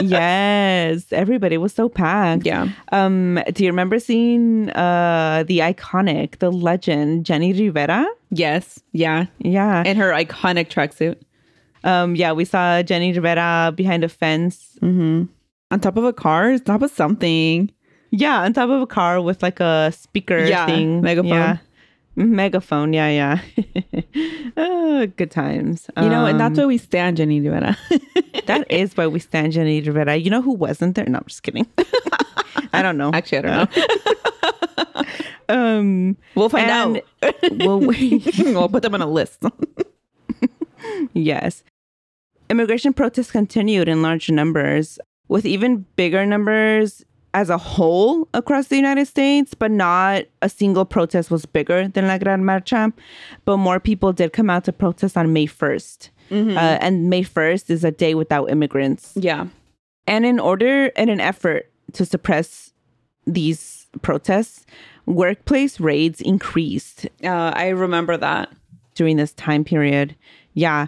[0.00, 2.46] yes, everybody was so packed.
[2.46, 2.68] Yeah.
[2.92, 8.06] Um, do you remember seeing uh the iconic, the legend Jenni Rivera?
[8.30, 8.80] Yes.
[8.92, 9.26] Yeah.
[9.38, 9.82] Yeah.
[9.84, 11.16] In her iconic tracksuit.
[11.82, 14.78] Um, yeah, we saw Jenni Rivera behind a fence.
[14.82, 15.24] Mm-hmm.
[15.72, 17.70] On top of a car, on top of something.
[18.10, 21.00] Yeah, on top of a car with like a speaker Yeah, thing.
[21.00, 21.28] megaphone.
[21.30, 21.56] Yeah.
[22.16, 24.02] Megaphone, yeah, yeah.
[24.56, 25.88] oh, good times.
[25.96, 27.78] You know, and that's Um, why we stand Jenni Rivera.
[28.46, 30.16] that is why we stand Jenni Rivera.
[30.16, 31.06] You know who wasn't there?
[31.06, 31.66] No, I'm just kidding.
[32.72, 33.10] I don't know.
[33.14, 35.04] Actually, I don't know.
[35.48, 37.02] Um, we'll find out.
[37.58, 39.42] well, we, we'll put them on a list.
[41.12, 41.62] yes.
[42.48, 44.98] Immigration protests continued in large numbers,
[45.28, 50.84] with even bigger numbers as a whole across the United States, but not a single
[50.84, 52.92] protest was bigger than La Gran Marcha.
[53.44, 56.10] But more people did come out to protest on May 1st.
[56.30, 56.56] Mhm.
[56.56, 59.12] Uh, and May 1st is a day without immigrants.
[59.16, 59.46] yeah.
[60.06, 62.72] And in order, in an effort to suppress
[63.26, 64.66] these protests,
[65.06, 68.48] workplace raids increased Uh, I remember that.
[68.96, 70.16] during this time period.
[70.52, 70.86] Yeah,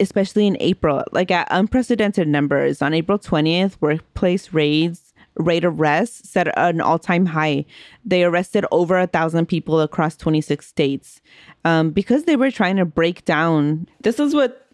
[0.00, 2.80] especially in April, like at unprecedented numbers.
[2.80, 5.01] On April 20th, workplace raids,
[5.36, 7.64] rate of arrests set an all time high.
[8.04, 11.20] They arrested over a thousand people across 26 states
[11.64, 13.88] um, because they were trying to break down.
[14.02, 14.68] This is what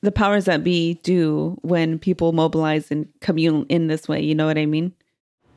[0.00, 4.22] the powers that be do when people mobilize and commune in this way.
[4.22, 4.92] You know what I mean?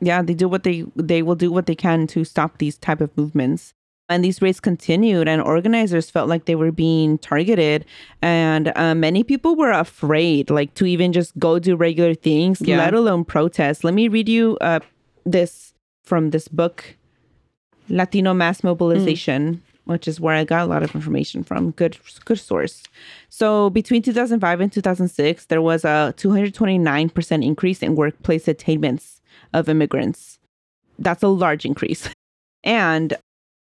[0.00, 3.00] Yeah, they do what they they will do what they can to stop these type
[3.00, 3.74] of movements.
[4.08, 7.86] And these raids continued, and organizers felt like they were being targeted,
[8.20, 12.78] and uh, many people were afraid, like to even just go do regular things, Yeah.
[12.78, 13.84] let alone protest.
[13.84, 14.80] Let me read you uh,
[15.24, 15.72] this
[16.04, 16.96] from this book,
[17.88, 21.70] Latino Mass Mobilization, which is where I got a lot of information from.
[21.70, 22.82] Good, good source.
[23.30, 29.20] So between 2005 and 2006, there was a 229% increase in workplace attainments
[29.54, 30.38] of immigrants.
[30.98, 32.08] That's a large increase.
[32.64, 33.14] And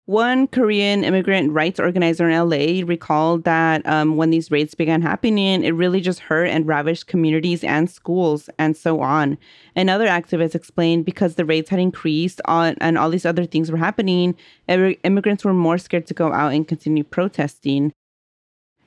[0.06, 5.64] one Korean immigrant rights organizer in LA recalled that um, when these raids began happening,
[5.64, 9.38] it really just hurt and ravished communities and schools and so on.
[9.76, 13.78] Another activist explained because the raids had increased on, and all these other things were
[13.78, 14.36] happening,
[14.68, 17.91] immigrants were more scared to go out and continue protesting.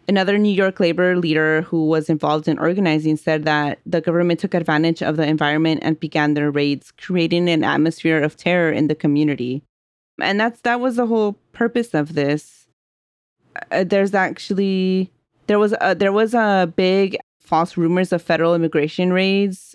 [0.06, 4.54] Another New York labor leader who was involved in organizing said that the government took
[4.54, 8.94] advantage of the environment and began their raids, creating an atmosphere of terror in the
[8.94, 9.64] community.
[10.20, 12.66] And that's that was the whole purpose of this.
[13.70, 15.10] Uh, there's actually
[15.46, 19.74] there was a, there was a big false rumors of federal immigration raids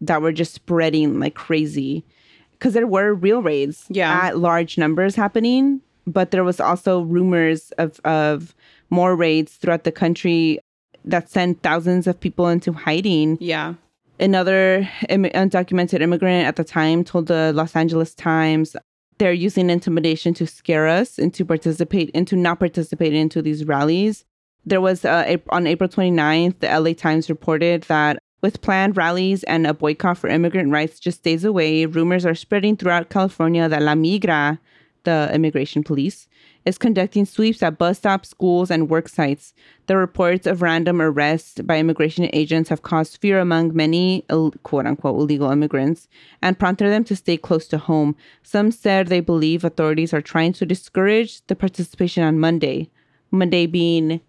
[0.00, 2.04] that were just spreading like crazy
[2.52, 4.20] because there were real raids Yeah.
[4.24, 8.54] at large numbers happening, but there was also rumors of of
[8.90, 10.58] more raids throughout the country
[11.04, 13.38] that sent thousands of people into hiding.
[13.40, 13.74] Yeah.
[14.20, 18.76] Another Im- undocumented immigrant at the time told the Los Angeles Times
[19.18, 24.24] they're using intimidation to scare us into participate into not participating into these rallies.
[24.66, 29.66] There was uh, on April 29th, the LA Times reported that with planned rallies and
[29.66, 33.94] a boycott for immigrant rights just days away, rumors are spreading throughout California that La
[33.94, 34.58] Migra,
[35.04, 36.28] the immigration police,
[36.64, 39.52] is conducting sweeps at bus stops, schools, and work sites.
[39.86, 44.24] The reports of random arrests by immigration agents have caused fear among many
[44.62, 46.08] quote unquote illegal immigrants
[46.40, 48.16] and prompted them to stay close to home.
[48.42, 52.90] Some said they believe authorities are trying to discourage the participation on Monday,
[53.30, 54.20] Monday being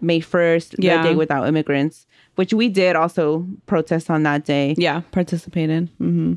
[0.00, 1.02] May 1st, Yeah.
[1.02, 4.74] the day without immigrants, which we did also protest on that day.
[4.78, 5.88] Yeah, participated.
[5.98, 6.34] hmm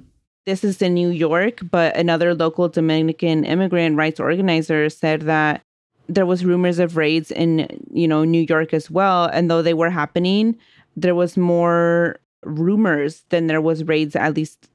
[0.52, 5.64] This is in New York, but another local Dominican immigrant rights organizer said that
[6.10, 9.74] there was rumors of raids in, you know, New York as well, and though they
[9.74, 10.58] were happening,
[10.98, 14.68] there was more rumors than there was raids at least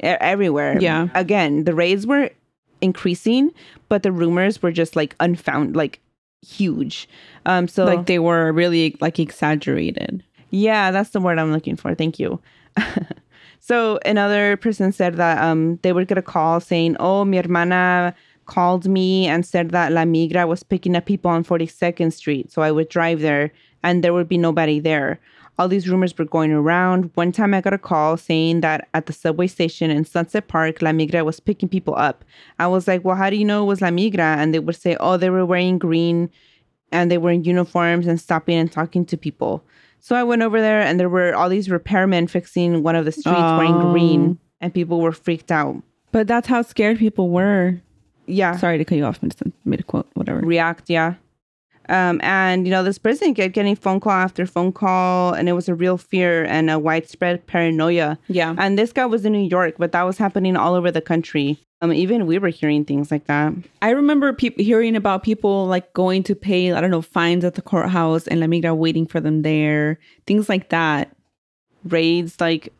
[0.00, 0.76] everywhere.
[0.78, 1.08] Yeah.
[1.14, 2.28] Again, the raids were
[2.82, 3.52] increasing,
[3.88, 5.98] but the rumors were just like unfound like
[6.46, 7.08] huge.
[7.46, 10.22] Um so like they were really like exaggerated.
[10.50, 11.94] yeah, that's the word I'm looking for.
[11.94, 12.38] Thank you.
[13.66, 18.14] so another person said that um they would get a call saying, "Oh, mi hermana
[18.44, 22.62] called me and said that La Migra was picking up people on 42nd Street." So
[22.62, 23.50] I would drive there
[23.82, 25.18] and there would be nobody there.
[25.58, 27.10] All these rumors were going around.
[27.14, 30.80] One time I got a call saying that at the subway station in Sunset Park,
[30.80, 32.24] La Migra was picking people up.
[32.60, 34.76] I was like, "Well, how do you know it was La Migra?" And they would
[34.76, 36.30] say, "Oh, they were wearing green
[36.92, 39.64] and they were in uniforms and stopping and talking to people."
[40.06, 43.10] So I went over there and there were all these repairmen fixing one of the
[43.10, 43.26] streets
[43.58, 43.90] wearing Oh.
[43.90, 45.82] green and people were freaked out.
[46.12, 47.80] But that's how scared people were.
[48.26, 48.54] Yeah.
[48.56, 49.18] Sorry to cut you off,
[49.64, 50.38] Made a quote, whatever.
[50.42, 51.14] React, yeah.
[51.88, 55.52] Um, and you know, this person kept getting phone call after phone call, and it
[55.52, 58.18] was a real fear and a widespread paranoia.
[58.28, 58.54] Yeah.
[58.58, 61.58] And this guy was in New York, but that was happening all over the country.
[61.82, 63.52] Um, even we were hearing things like that.
[63.82, 67.54] I remember peop hearing about people like going to pay, I don't know, fines at
[67.54, 71.14] the courthouse and La Migra waiting for them there, things like that.
[71.84, 72.72] Raids, like,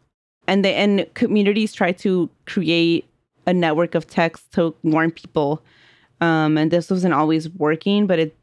[0.48, 3.06] and the and communities try to create
[3.46, 5.62] a network of texts to warn people.
[6.20, 8.34] Um, and this wasn't always working, but it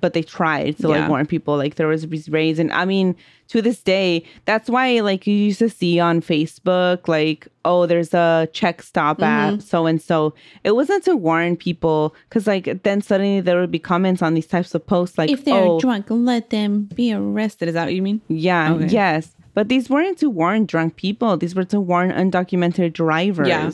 [0.00, 1.00] but they tried to Yeah.
[1.00, 1.56] like warn people.
[1.56, 3.14] Like there was these raids, and I mean,
[3.48, 8.12] to this day, that's why like you used to see on Facebook, like, oh, there's
[8.14, 9.54] a check stop Mm-hmm.
[9.56, 10.34] app, so and so.
[10.64, 14.46] It wasn't to warn people, because like then suddenly there would be comments on these
[14.46, 17.68] types of posts, like, if they're oh, drunk, let them be arrested.
[17.68, 18.20] Is that what you mean?
[18.28, 18.86] yeah, Okay.
[18.88, 19.34] yes.
[19.54, 21.36] But these weren't to warn drunk people.
[21.36, 23.48] These were to warn undocumented drivers.
[23.48, 23.70] Yeah.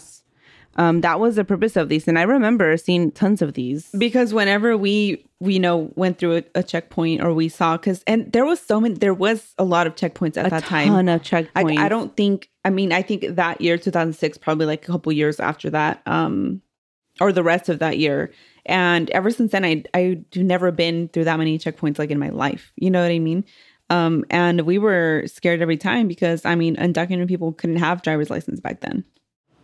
[0.77, 2.09] Um, that was the purpose of these.
[2.09, 3.91] And I remember seeing tons of these.
[3.97, 8.03] Because whenever we, we you know, went through a, a checkpoint or we saw, because,
[8.07, 10.89] and there was so many, there was a lot of checkpoints at A that time.
[10.89, 11.79] ton of checkpoints.
[11.79, 15.13] I, I don't think, I mean, I think that year, 2006, probably like a couple
[15.13, 16.61] years after that, um,
[17.21, 18.33] or the rest of that year.
[18.67, 22.31] And ever since then, I, I've never been through that many checkpoints like in my
[22.31, 22.73] life.
[22.77, 23.45] You know what I mean?
[23.91, 28.31] Um, and we were scared every time because, I mean, undocumented people couldn't have driver's
[28.31, 29.05] license back then.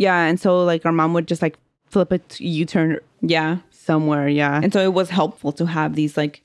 [0.00, 0.24] Yeah.
[0.24, 1.58] And so like our mom would just like
[1.92, 3.58] flip a U turn Yeah.
[3.70, 4.28] somewhere.
[4.28, 4.60] Yeah.
[4.62, 6.42] And so it was helpful to have these like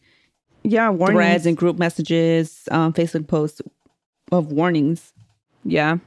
[0.63, 0.89] yeah.
[0.89, 1.15] Warnings.
[1.17, 3.61] threads and group messages, um, Facebook posts
[4.31, 5.13] of warnings.
[5.63, 5.97] Yeah.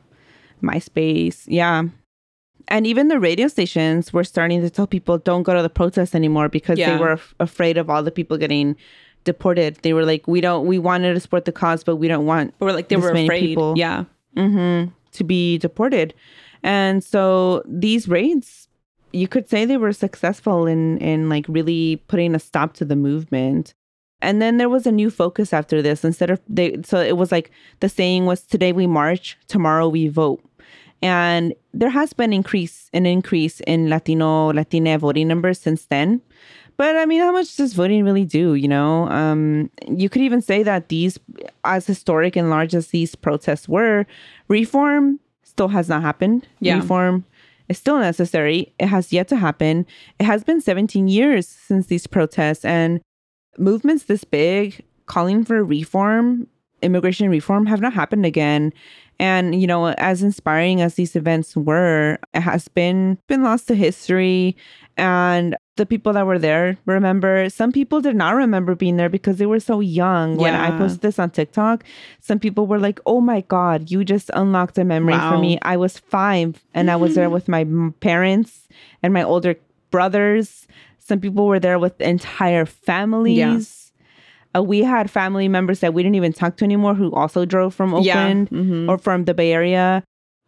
[0.62, 1.44] MySpace.
[1.46, 1.84] Yeah.
[2.68, 6.14] And even the radio stations were starting to tell people don't go to the protests
[6.14, 6.92] anymore because Yeah.
[6.94, 8.76] they were af- afraid of all the people getting
[9.24, 9.76] deported.
[9.82, 12.52] They were like, we don't, we wanted to support the cause, but we don't want
[12.60, 13.40] Or like they were afraid.
[13.40, 14.04] people Yeah.
[14.36, 16.12] mhm, to be deported.
[16.62, 18.68] And so these raids,
[19.12, 22.96] you could say they were successful in in like really putting a stop to the
[22.96, 23.74] movement.
[24.20, 26.04] And then there was a new focus after this.
[26.04, 27.50] Instead of they, so it was like
[27.80, 30.42] the saying was today we march, tomorrow we vote.
[31.00, 36.20] And there has been increase an increase in Latino Latina voting numbers since then.
[36.76, 38.54] But I mean, how much does voting really do?
[38.54, 41.18] You know, um, you could even say that these,
[41.64, 44.06] as historic and large as these protests were,
[44.46, 45.18] reform
[45.58, 46.46] still has not happened.
[46.60, 46.76] Yeah.
[46.76, 47.24] Reform
[47.68, 48.72] is still necessary.
[48.78, 49.86] It has yet to happen.
[50.20, 53.00] It has been 17 years since these protests, and
[53.58, 56.46] movements this big calling for reform,
[56.80, 58.72] immigration reform, have not happened again.
[59.18, 63.74] And you know, as inspiring as these events were, it has been been lost to
[63.74, 64.56] history.
[64.96, 67.48] And the people that were there remember.
[67.48, 70.36] Some people did not remember being there because they were so young.
[70.36, 71.82] When I posted this on TikTok,
[72.20, 75.58] some people were like, "Oh my god, you just unlocked a memory for me.
[75.62, 77.64] I was five and I was there with my
[78.00, 78.68] parents
[79.02, 79.56] and my older
[79.90, 80.66] brothers.
[80.98, 83.92] Some people were there with entire families."
[84.56, 87.74] Uh, we had family members that we didn't even talk to anymore who also drove
[87.74, 87.98] from Yeah.
[88.16, 88.88] Oakland Mhm.
[88.88, 90.02] or from the Bay Area.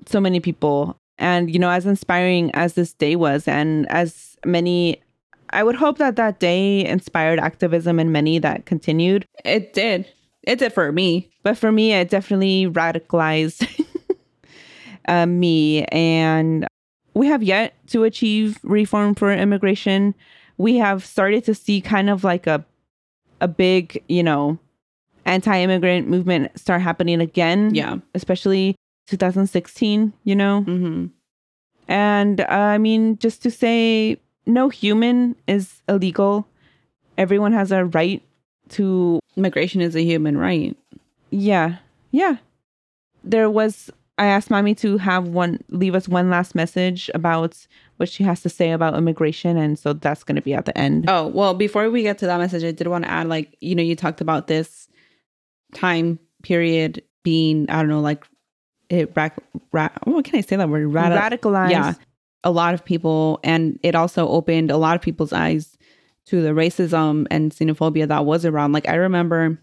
[0.07, 0.97] So many people.
[1.19, 5.02] And, you know, as inspiring as this day was, and as many,
[5.52, 9.27] I would hope that that day inspired activism in many that continued.
[9.44, 10.06] It did.
[10.44, 11.31] It did for me.
[11.43, 13.66] But for me, it definitely radicalized
[15.09, 15.85] uh, me.
[15.86, 16.66] And
[17.14, 20.14] we have yet to achieve reform for immigration.
[20.59, 22.64] We have started to see kind of like a
[23.43, 24.59] a big, you know,
[25.24, 27.74] anti-immigrant movement start happening again.
[27.74, 27.97] Yeah.
[28.14, 28.77] especially
[29.09, 30.12] 2016.
[30.24, 31.06] You know, Mm-hmm.
[31.89, 36.47] and uh, I mean, just to say, no human is illegal.
[37.19, 38.23] Everyone has a right
[38.71, 40.77] to Immigration is a human right.
[41.31, 41.77] yeah.
[42.12, 42.37] Yeah.
[43.23, 47.57] There was I asked mommy to have one leave us one last message about
[47.97, 50.77] what she has to say about immigration and so that's going to be at the
[50.77, 51.05] end.
[51.09, 53.75] Oh, well, before we get to that message, I did want to add like, you
[53.75, 54.89] know, you talked about this
[55.75, 58.27] time period being, I don't know, like
[58.89, 59.39] it rac-
[59.73, 60.89] ra- what can I say that word?
[60.89, 61.71] Radi- Radicalized.
[61.71, 61.95] Yeah.
[62.43, 65.77] A lot of people and it also opened a lot of people's eyes
[66.27, 68.73] to the racism and xenophobia that was around.
[68.73, 69.59] Like I remember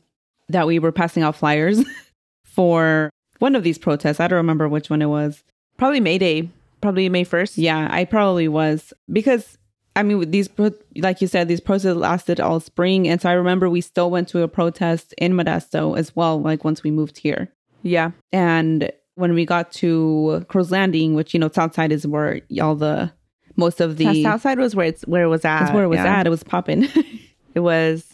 [0.50, 1.84] that we were passing out flyers
[2.44, 3.10] for
[3.40, 4.20] one of these protests.
[4.20, 5.44] I don't remember which one it was.
[5.78, 6.50] Probably May Day.
[6.82, 7.54] Probably May 1st.
[7.56, 9.58] Yeah, I probably was because
[9.96, 10.50] I mean these
[10.98, 14.28] like you said these protests lasted all spring and so I remember we still went
[14.30, 17.50] to a protest in Modesto as well like once we moved here.
[17.82, 18.12] Yeah.
[18.32, 23.12] And when we got to Crow's Landing, which you know Southside is where all the
[23.56, 25.60] most of the The Southside was where it's where it was at.
[25.60, 26.20] that's where it was yeah.
[26.20, 26.28] at.
[26.28, 26.88] It was popping.
[27.56, 28.06] It was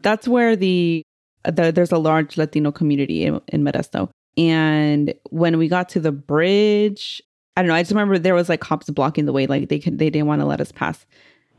[0.00, 1.02] that's where the,
[1.44, 4.10] the there's a large Latino community in, in Modesto.
[4.38, 7.20] And when we got to the bridge,
[7.56, 7.74] I don't know.
[7.74, 10.28] I just remember there was like cops blocking the way, like they could they didn't
[10.28, 11.04] want to let us pass.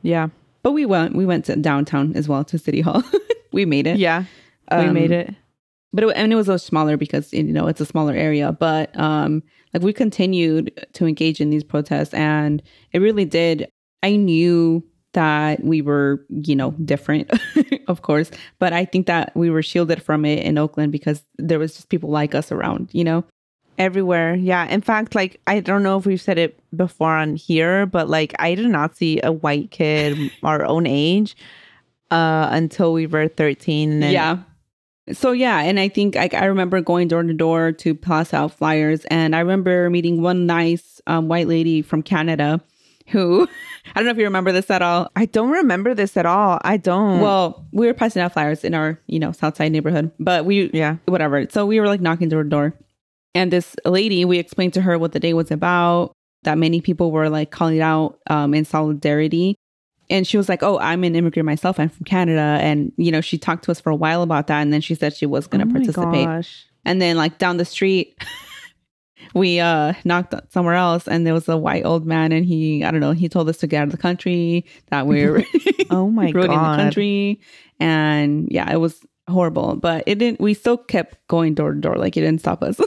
[0.04, 0.30] yeah.
[0.62, 3.04] But we went we went to downtown as well to City Hall.
[3.52, 3.98] we made it.
[3.98, 4.24] Yeah.
[4.72, 5.36] we Um, made it.
[5.94, 8.52] But it, and it was a smaller because you know it's a smaller area.
[8.52, 9.44] But um,
[9.74, 12.62] like we continued to engage in these protests, and
[12.92, 13.70] it really did.
[14.02, 14.84] I knew
[15.14, 17.32] that we were, you know, different,
[17.88, 21.60] of course, but I think that we were shielded from it in Oakland because there
[21.60, 23.24] was just people like us around, you know.
[23.80, 24.36] Everywhere.
[24.36, 24.68] Yeah.
[24.68, 28.34] In fact, like I don't know if we've said it before on here, but like
[28.38, 31.36] I did not see a white kid our own age
[32.12, 34.38] uh until we were 13 and yeah.
[35.12, 38.54] So yeah, and I think like I remember going door to door to pass out
[38.54, 42.62] flyers, and I remember meeting one nice um, white lady from Canada,
[43.08, 43.48] who
[43.96, 45.10] I don't know if you remember this at all.
[45.16, 46.60] I don't remember this at all.
[46.64, 47.20] I don't.
[47.20, 50.98] Well, we were passing out flyers in our, you know, Southside neighborhood, but we, yeah.
[51.06, 51.46] whatever.
[51.50, 52.74] So we were like knocking door to door.
[53.36, 56.14] And this lady, we explained to her what the day was about,
[56.44, 59.58] that many people were like calling out um, in solidarity.
[60.10, 61.80] And she was like, Oh, I'm an immigrant myself.
[61.80, 62.58] I'm from Canada.
[62.62, 64.62] And, you know, she talked to us for a while about that.
[64.62, 66.26] And then she said she was going Oh to my participate.
[66.26, 66.66] gosh.
[66.86, 68.22] And then, like, down the street,
[69.34, 72.92] we uh knocked somewhere else and there was a white old man and he i
[72.92, 75.44] don't know he told us to get out of the country that we're
[75.90, 76.44] Oh my god.
[76.44, 77.40] the country
[77.80, 79.00] and yeah it was
[79.30, 82.62] horrible but it didn't we still kept going door to door like it didn't stop
[82.62, 82.80] us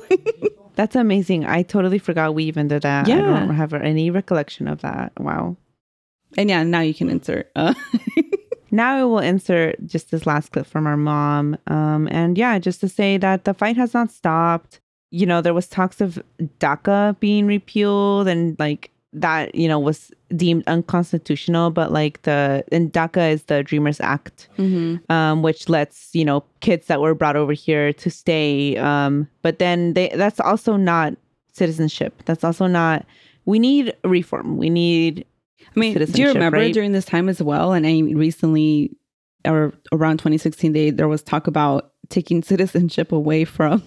[0.76, 1.46] That's amazing.
[1.46, 3.08] I totally forgot we even did that.
[3.08, 5.10] I don't have any recollection of that.
[5.18, 5.56] Wow.
[6.36, 7.74] And yeah now you can insert uh
[8.70, 11.56] Now I will insert just this last clip from our mom.
[11.66, 14.80] Um, and yeah, just to say that the fight has not stopped.
[15.10, 16.22] You know, there was talks of
[16.60, 22.92] DACA being repealed and like that, you know, was deemed unconstitutional, but like the and
[22.92, 24.48] DACA is the Dreamers Act,
[25.10, 28.76] um, which lets, you know, kids that were brought over here to stay.
[28.76, 31.14] Um, but then they that's also not
[31.52, 32.20] citizenship.
[32.26, 33.06] That's also not
[33.46, 34.58] we need reform.
[34.58, 35.24] We need
[35.76, 36.72] i mean do you remember right?
[36.74, 38.96] during this time as well and i recently
[39.44, 43.82] or around 2016 they there was talk about taking citizenship away from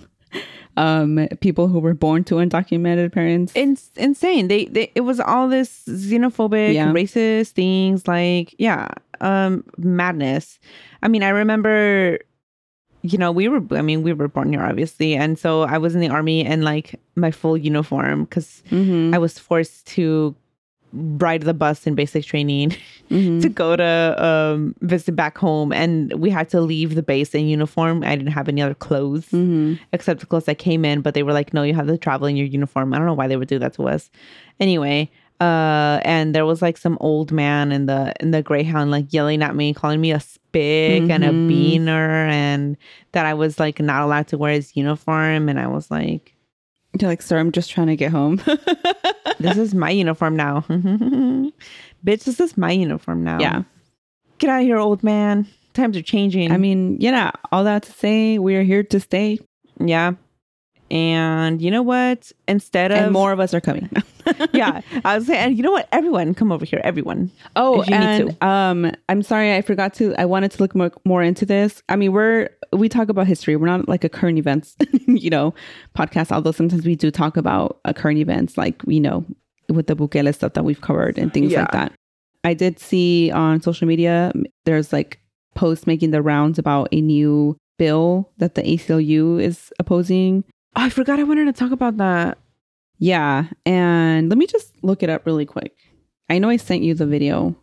[0.78, 4.48] um people who were born to undocumented parents it's insane.
[4.48, 6.94] They, they it was all this xenophobic, Yeah.
[6.94, 8.88] racist things like yeah,
[9.20, 10.60] um madness.
[11.02, 12.20] I mean, I remember
[13.02, 15.96] you know, we were I mean, we were born here obviously, and so I was
[15.96, 19.14] in the army in like my full uniform cuz Mhm.
[19.14, 20.36] I was forced to
[20.94, 22.76] ride the bus in basic training
[23.12, 23.42] Mhm.
[23.42, 27.48] to go to um visit back home and we had to leave the base in
[27.48, 28.04] uniform.
[28.04, 29.80] I didn't have any other clothes Mhm.
[29.94, 32.28] except the clothes I came in, but they were like, no, you have to travel
[32.28, 32.94] in your uniform.
[32.94, 34.10] I don't know why they would do that to us.
[34.60, 35.10] Anyway,
[35.42, 39.42] uh, and there was like some old man in the in the Greyhound like yelling
[39.42, 41.48] at me, calling me a spick and a Mhm.
[41.48, 42.76] beaner, and
[43.14, 45.48] that I was like not allowed to wear his uniform.
[45.48, 46.36] And I was like,
[47.00, 48.42] You're like, sir, I'm just trying to get home.
[49.40, 52.24] this is my uniform now, bitch.
[52.24, 53.40] This is my uniform now.
[53.40, 53.64] Yeah.
[54.40, 55.48] get out of here, old man.
[55.74, 56.52] times are changing.
[56.52, 59.40] I mean, yeah, all that to say, we are here to stay.
[59.80, 60.14] yeah.
[60.92, 62.32] And you know what?
[62.48, 63.90] Instead of And more of us are coming.
[64.54, 65.88] yeah, I was saying, and you know what?
[65.92, 66.82] Everyone, come over here.
[66.84, 67.32] Everyone.
[67.56, 70.16] Oh, If you need and um, I'm sorry, I forgot to.
[70.18, 71.82] I wanted to look more, more into this.
[71.90, 73.56] I mean, we're we talk about history.
[73.56, 74.76] We're not like a current events,
[75.08, 75.54] you know,
[75.98, 76.32] podcast.
[76.32, 79.26] Although sometimes we do talk about uh, current events, like you know,
[79.70, 81.62] with the Bukele stuff that we've covered and things Yeah.
[81.62, 81.94] like that.
[82.44, 84.32] I did see on social media
[84.66, 85.20] there's like
[85.56, 90.44] posts making the rounds about a new bill that the ACLU is opposing.
[90.76, 92.38] Oh, I forgot I wanted to talk about that.
[92.98, 95.74] Yeah, and let me just look it up really quick.
[96.30, 97.56] I know I sent you the video.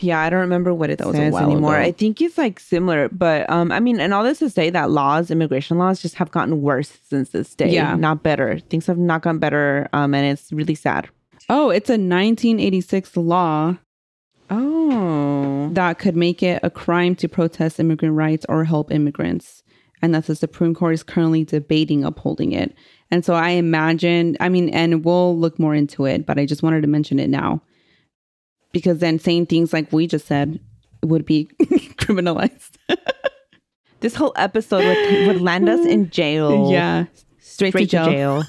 [0.00, 1.74] Yeah, I don't remember what it That was a says while anymore.
[1.74, 1.82] ago.
[1.82, 4.90] I think it's like similar, but um, I mean, and all this to say that
[4.90, 7.70] laws, immigration laws, just have gotten worse since this day.
[7.70, 7.96] Yeah.
[7.96, 8.60] not better.
[8.60, 11.08] Things have not gotten better, um, and it's really sad.
[11.48, 13.76] Oh, it's a 1986 law
[14.50, 19.62] Oh, that could make it a crime to protest immigrant rights or help immigrants.
[20.04, 22.76] And that the Supreme Court is currently debating upholding it.
[23.10, 26.62] And so I imagine, I mean, and we'll look more into it, but I just
[26.62, 27.62] wanted to mention it now.
[28.70, 30.60] Because then saying things like we just said
[31.02, 31.46] would be
[31.96, 32.72] criminalized.
[34.00, 36.70] this whole episode would, would land us in jail.
[36.70, 37.06] Yeah.
[37.38, 38.42] Straight, straight to jail.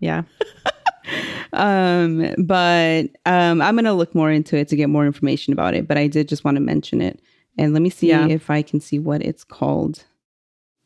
[0.00, 0.22] Yeah.
[1.52, 5.86] um but um i'm gonna look more into it to get more information about it
[5.86, 7.20] but i did just want to mention it
[7.56, 8.26] and let me see Yeah.
[8.26, 10.04] if i can see what it's called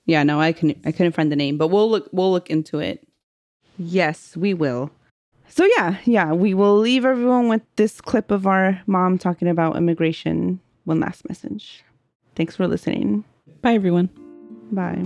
[0.06, 0.76] yeah no i can't.
[0.84, 3.06] i couldn't find the name but we'll look we'll look into it
[3.80, 4.90] Yes, we will.
[5.48, 9.76] So yeah, yeah, we will leave everyone with this clip of our mom talking about
[9.76, 10.60] immigration.
[10.84, 11.82] One last message.
[12.36, 13.24] Thanks for listening.
[13.62, 14.08] bye everyone
[14.70, 15.02] Bye.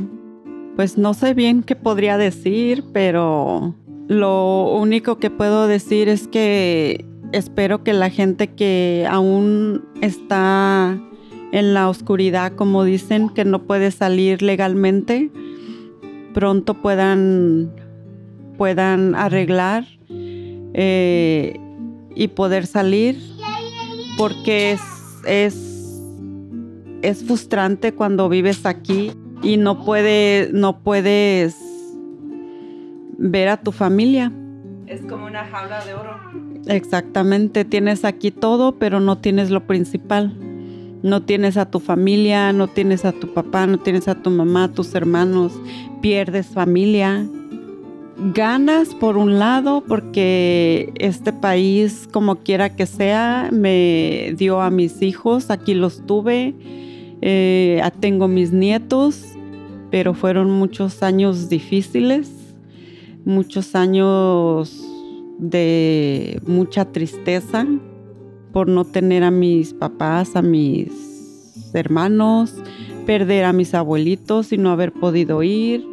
[0.76, 3.74] Pues no sé bien qué podría decir, pero
[4.08, 11.00] lo único que puedo decir es que espero que la gente que aún está
[11.54, 15.30] en la oscuridad, como dicen, que no puede salir legalmente,
[16.32, 17.70] pronto puedan,
[18.58, 21.56] puedan arreglar eh,
[22.12, 23.20] y poder salir,
[24.18, 24.80] porque es,
[25.28, 26.02] es,
[27.02, 31.56] es frustrante cuando vives aquí y no puede, no puedes
[33.16, 34.32] ver a tu familia.
[34.88, 36.18] Es como una jaula de oro.
[36.66, 40.36] Exactamente, tienes aquí todo, pero no tienes lo principal.
[41.04, 44.64] No tienes a tu familia, no tienes a tu papá, no tienes a tu mamá,
[44.64, 45.52] a tus hermanos,
[46.00, 47.28] pierdes familia.
[48.32, 55.02] Ganas por un lado porque este país, como quiera que sea, me dio a mis
[55.02, 56.54] hijos, aquí los tuve,
[57.20, 59.26] eh, tengo mis nietos,
[59.90, 62.30] pero fueron muchos años difíciles,
[63.26, 64.82] muchos años
[65.38, 67.66] de mucha tristeza
[68.54, 70.88] por no tener a mis papás, a mis
[71.74, 72.54] hermanos,
[73.04, 75.84] perder a mis abuelitos y no haber podido ir.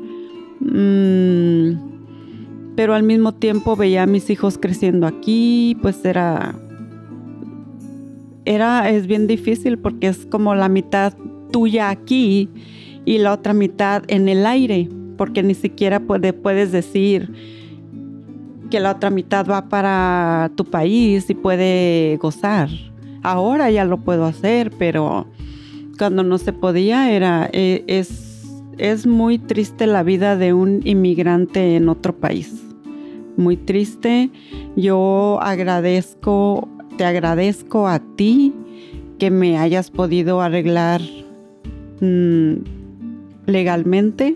[0.60, 1.72] Mm,
[2.76, 6.56] pero al mismo tiempo veía a mis hijos creciendo aquí, pues era
[8.46, 11.14] era es bien difícil porque es como la mitad
[11.52, 12.48] tuya aquí
[13.06, 17.61] y la otra mitad en el aire, porque ni siquiera puede, puedes decir
[18.72, 22.70] que la otra mitad va para tu país y puede gozar.
[23.22, 25.28] Ahora ya lo puedo hacer, pero
[26.00, 28.32] cuando no se podía era eh, es
[28.78, 32.64] es muy triste la vida de un inmigrante en otro país.
[33.38, 34.32] Muy triste.
[34.76, 36.68] Yo agradezco,
[36.98, 38.54] te agradezco a ti
[39.20, 41.02] que me hayas podido arreglar
[42.00, 42.54] mm,
[43.46, 44.34] legalmente.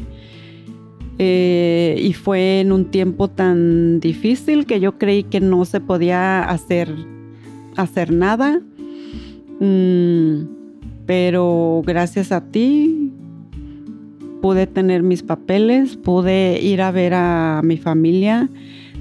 [1.18, 6.44] Eh, y fue en un tiempo tan difícil que yo creí que no se podía
[6.44, 6.94] hacer,
[7.76, 8.62] hacer nada.
[9.60, 10.42] Mm,
[11.06, 13.12] pero gracias a ti
[14.42, 18.50] pude tener mis papeles, pude ir a ver a mi familia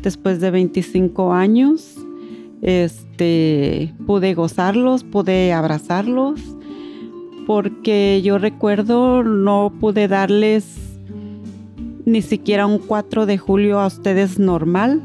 [0.03, 1.97] después de 25 años.
[2.63, 6.41] Este, pude gozarlos, pude abrazarlos,
[7.47, 10.84] porque yo recuerdo no pude darles
[12.05, 15.03] ni siquiera un 4 de julio a ustedes normal,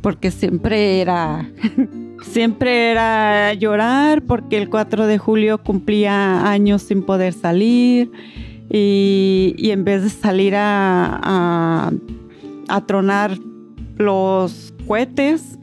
[0.00, 1.48] porque siempre era
[2.22, 8.10] siempre era llorar porque el 4 de julio cumplía años sin poder salir
[8.70, 11.92] y, y en vez de salir a, a,
[12.68, 13.36] a tronar
[13.96, 15.58] los cohetes,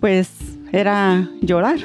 [0.00, 0.30] pues
[0.72, 1.78] era llorar.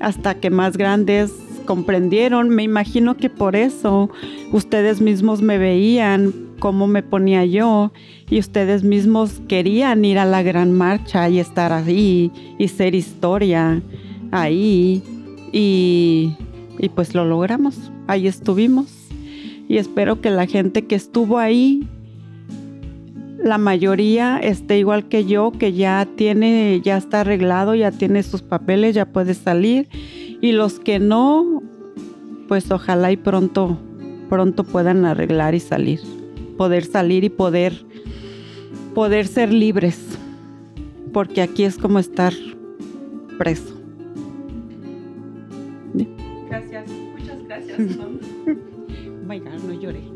[0.00, 1.32] Hasta que más grandes
[1.64, 4.10] comprendieron, me imagino que por eso
[4.52, 7.92] ustedes mismos me veían cómo me ponía yo
[8.28, 13.82] y ustedes mismos querían ir a la gran marcha y estar ahí y ser historia
[14.32, 15.02] ahí
[15.52, 16.32] y,
[16.78, 17.90] y pues lo logramos.
[18.06, 18.92] Ahí estuvimos
[19.68, 21.86] y espero que la gente que estuvo ahí,
[23.42, 28.42] la mayoría esté igual que yo, que ya tiene, ya está arreglado, ya tiene sus
[28.42, 29.88] papeles, ya puede salir
[30.40, 31.62] y los que no,
[32.48, 33.78] pues ojalá y pronto,
[34.28, 36.00] pronto puedan arreglar y salir,
[36.56, 37.84] poder salir y poder,
[38.94, 39.98] poder ser libres,
[41.12, 42.32] porque aquí es como estar
[43.38, 43.74] preso.
[46.48, 47.78] Gracias, muchas gracias.
[49.26, 50.15] No lloré.